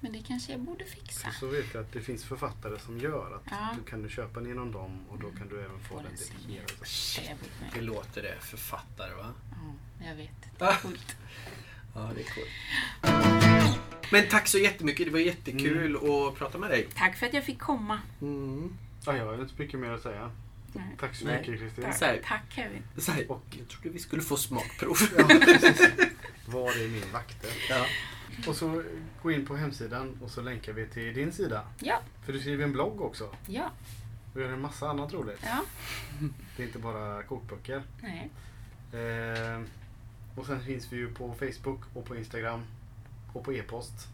men 0.00 0.12
det 0.12 0.18
kanske 0.18 0.52
jag 0.52 0.60
borde 0.60 0.84
fixa. 0.84 1.30
Så 1.40 1.46
vet 1.46 1.74
jag 1.74 1.82
att 1.84 1.92
det 1.92 2.00
finns 2.00 2.24
författare 2.24 2.78
som 2.78 2.98
gör 2.98 3.34
att 3.36 3.42
Ja. 3.50 3.68
du 3.76 3.90
kan 3.90 4.02
du 4.02 4.08
köpa 4.08 4.40
den 4.40 4.48
genom 4.48 4.72
dem 4.72 5.00
och 5.08 5.18
då 5.20 5.30
kan 5.30 5.48
du 5.48 5.60
även 5.64 5.80
få 5.80 5.96
den 5.96 6.06
dedikerad. 6.16 6.72
Det 7.72 7.76
man 7.76 7.84
låter 7.84 8.22
det. 8.22 8.34
Författare 8.40 9.14
va? 9.14 9.32
Ja, 9.50 10.06
jag 10.08 10.16
vet. 10.16 10.30
Det 10.58 10.64
Ah. 10.68 10.72
är 10.72 10.76
coolt. 10.76 11.16
Ja, 11.94 12.10
det 12.14 12.20
är 12.20 12.24
coolt. 12.34 13.78
Men 14.12 14.28
tack 14.28 14.48
så 14.48 14.58
jättemycket. 14.58 15.06
Det 15.06 15.12
var 15.12 15.18
jättekul 15.18 15.96
att 15.96 16.34
prata 16.38 16.58
med 16.58 16.70
dig. 16.70 16.88
Tack 16.94 17.16
för 17.16 17.26
att 17.26 17.34
jag 17.34 17.44
fick 17.44 17.58
komma. 17.58 18.00
Mm. 18.20 18.76
Ja, 19.06 19.16
jag 19.16 19.24
har 19.26 19.34
inte 19.42 19.54
mycket 19.62 19.80
mer 19.80 19.90
att 19.90 20.02
säga. 20.02 20.30
Nej. 20.72 20.84
Tack 21.00 21.14
så 21.14 21.24
Nej. 21.26 21.38
mycket 21.38 21.60
Kristin. 21.60 21.84
Tack, 21.84 22.00
här. 22.00 22.20
Tack 22.24 22.42
Kevin. 22.48 22.82
Här, 23.08 23.30
Och- 23.32 23.42
jag 23.58 23.68
trodde 23.68 23.88
vi 23.88 23.98
skulle 23.98 24.22
få 24.22 24.36
smakprov. 24.36 24.96
Ja. 25.18 25.24
Var 26.46 26.70
är 26.84 26.88
min 26.88 27.12
vakter? 27.12 27.50
Ja. 27.70 27.86
Och 28.46 28.56
så 28.56 28.82
gå 29.22 29.32
in 29.32 29.46
på 29.46 29.56
hemsidan 29.56 30.18
och 30.22 30.30
så 30.30 30.42
länkar 30.42 30.72
vi 30.72 30.86
till 30.86 31.14
din 31.14 31.32
sida. 31.32 31.64
Ja, 31.80 32.00
För 32.26 32.32
du 32.32 32.40
skriver 32.40 32.64
en 32.64 32.72
blogg 32.72 33.00
också. 33.00 33.34
ja, 33.46 33.70
Och 34.34 34.40
gör 34.40 34.52
en 34.52 34.60
massa 34.60 34.88
annat 34.90 35.12
roligt. 35.12 35.40
ja. 35.42 35.64
Det 36.56 36.62
är 36.62 36.66
inte 36.66 36.78
bara 36.78 37.22
kokböcker. 37.22 37.82
Nej. 38.02 38.30
Eh, 38.92 39.60
och 40.36 40.46
sen 40.46 40.60
finns 40.60 40.92
vi 40.92 40.96
ju 40.96 41.14
på 41.14 41.34
Facebook 41.34 41.80
och 41.94 42.04
på 42.04 42.16
Instagram. 42.16 42.62
Och 43.32 43.44
på 43.44 43.52
e-post. 43.52 44.08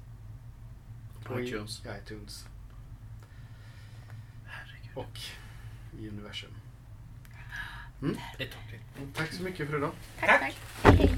På 1.25 1.41
iTunes. 1.41 1.83
i 1.85 1.89
iTunes. 2.03 2.47
Herregud. 4.47 4.91
Och 4.95 5.19
i 5.99 6.09
universum. 6.09 6.51
Ett 8.39 8.51
tag 8.53 8.63
till. 8.71 9.13
Tack 9.15 9.33
så 9.33 9.43
mycket 9.43 9.69
för 9.69 9.77
idag. 9.77 9.93
Tack, 10.21 10.41
tack. 10.41 10.57
Hej. 10.83 11.15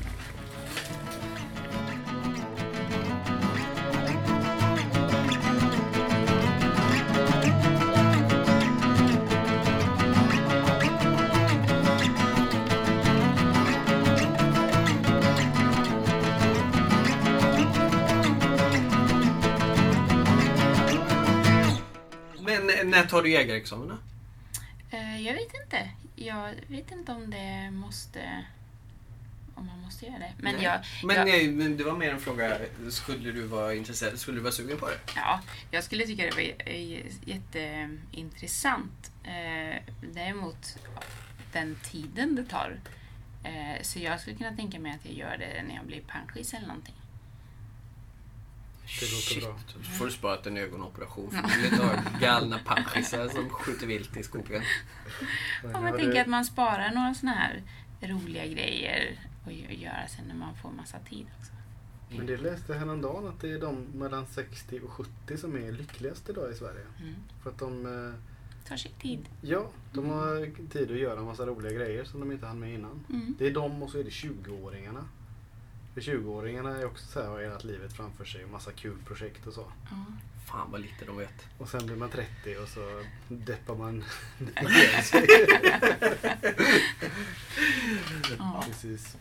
När 22.85 23.07
tar 23.07 23.23
du 23.23 23.31
jägarexamen 23.31 23.89
då? 23.89 23.97
Eh, 24.97 25.21
Jag 25.23 25.35
vet 25.35 25.55
inte. 25.65 25.91
Jag 26.17 26.55
vet 26.67 26.91
inte 26.93 27.13
om 27.13 27.31
det 27.31 27.71
måste... 27.71 28.45
Om 29.55 29.67
man 29.67 29.81
måste 29.81 30.07
göra 30.07 30.19
det. 30.19 30.33
Men 30.39 30.55
Nej. 30.55 30.65
jag... 30.65 30.81
Men, 31.05 31.17
jag, 31.17 31.27
nej, 31.27 31.49
men 31.51 31.77
det 31.77 31.85
var 31.85 31.97
mer 31.97 32.11
en 32.11 32.21
fråga. 32.21 32.59
Skulle 32.91 33.33
du 33.33 33.43
vara 33.43 33.75
intresserad? 33.75 34.19
Skulle 34.19 34.37
du 34.39 34.43
vara 34.43 34.53
sugen 34.53 34.79
på 34.79 34.87
det? 34.89 34.99
Ja, 35.17 35.41
jag 35.71 35.85
skulle 35.85 36.07
tycka 36.07 36.23
det 36.25 36.31
var 36.31 36.69
eh, 36.73 37.03
jätteintressant. 37.25 39.11
Eh, 39.25 39.83
Däremot 40.15 40.77
den 41.53 41.77
tiden 41.85 42.37
det 42.37 42.45
tar. 42.45 42.81
Eh, 43.45 43.83
Så 43.83 43.99
jag 43.99 44.21
skulle 44.21 44.37
kunna 44.37 44.57
tänka 44.57 44.79
mig 44.79 44.93
att 44.93 45.05
jag 45.05 45.15
gör 45.15 45.37
det 45.39 45.63
när 45.69 45.75
jag 45.75 45.87
blir 45.87 46.01
pensionist 46.01 46.55
eller 46.55 46.67
någonting. 46.67 46.95
Det 49.01 49.07
låter 49.13 49.47
bra. 49.47 49.59
Så 49.85 49.91
får 49.99 50.05
du 50.05 50.11
sparat 50.11 50.47
en 50.47 50.57
ögonoperation. 50.57 51.31
För 51.31 51.43
du 51.43 51.57
vill 51.63 51.73
inte 51.73 51.85
ha 51.87 52.03
galna 52.21 52.59
panschisar 52.65 53.29
som 53.29 53.49
skjuter 53.51 53.87
vilt 53.87 54.17
i 54.17 54.23
skogen. 54.23 54.63
Men 55.63 55.83
jag 55.85 55.93
du- 55.95 55.99
tänker 55.99 56.21
att 56.21 56.27
man 56.27 56.45
sparar 56.45 56.95
några 56.95 57.15
såna 57.15 57.33
här 57.33 57.63
roliga 58.01 58.47
grejer 58.47 59.19
och 59.45 59.51
gö- 59.53 59.83
göra 59.83 60.09
sen 60.09 60.25
när 60.29 60.35
man 60.35 60.55
får 60.57 60.71
massa 60.71 60.99
tid 60.99 61.27
också. 61.41 61.53
Men 62.17 62.27
det 62.27 62.37
läste 62.37 62.73
jag 62.73 62.79
häromdagen 62.79 63.29
att 63.29 63.41
det 63.41 63.51
är 63.53 63.61
de 63.61 63.85
mellan 63.95 64.27
60 64.27 64.81
och 64.81 64.91
70 64.91 65.37
som 65.37 65.57
är 65.57 65.73
lyckligast 65.73 66.29
idag 66.29 66.53
i 66.53 66.55
Sverige. 66.55 66.85
Mm. 67.01 67.15
För 67.43 67.51
att 67.51 67.59
de, 67.59 67.87
eh, 67.87 68.69
Tar 68.69 68.77
sig 68.77 68.93
tid. 69.01 69.29
ja, 69.41 69.71
de 69.93 70.09
har 70.11 70.67
tid 70.71 70.91
att 70.91 70.97
göra 70.99 71.19
en 71.19 71.25
massa 71.27 71.47
roliga 71.47 71.73
grejer 71.73 72.05
som 72.05 72.21
de 72.21 72.33
inte 72.33 72.47
hann 72.47 72.61
med 72.61 72.75
innan. 72.75 73.05
Mm. 73.11 73.35
Det 73.39 73.47
är 73.47 73.51
de 73.55 73.83
och 73.83 73.91
så 73.91 73.99
är 73.99 74.05
det 74.05 74.11
20-åringarna. 74.11 75.05
För 75.95 76.01
20-åringarna 76.01 76.81
är 76.81 76.87
också 76.87 77.07
så 77.07 77.21
här, 77.21 77.29
har 77.29 77.41
hela 77.41 77.59
livet 77.59 77.93
framför 77.93 78.25
sig 78.25 78.45
och 78.45 78.51
massa 78.51 78.73
kul 78.73 78.97
projekt 79.07 79.47
och 79.47 79.53
så. 79.53 79.73
Ja. 79.91 79.97
Fan 80.47 80.71
vad 80.71 80.81
lite 80.81 81.05
de 81.05 81.17
vet. 81.17 81.47
Och 81.59 81.69
sen 81.69 81.87
blir 81.87 81.97
man 81.97 82.11
30 82.11 82.57
och 82.63 82.69
så 82.69 83.03
deppar 83.29 83.77
man 83.77 84.05
ner 84.51 85.03
sig. 85.03 85.27
Ja. 88.39 88.65
Precis. 88.67 89.17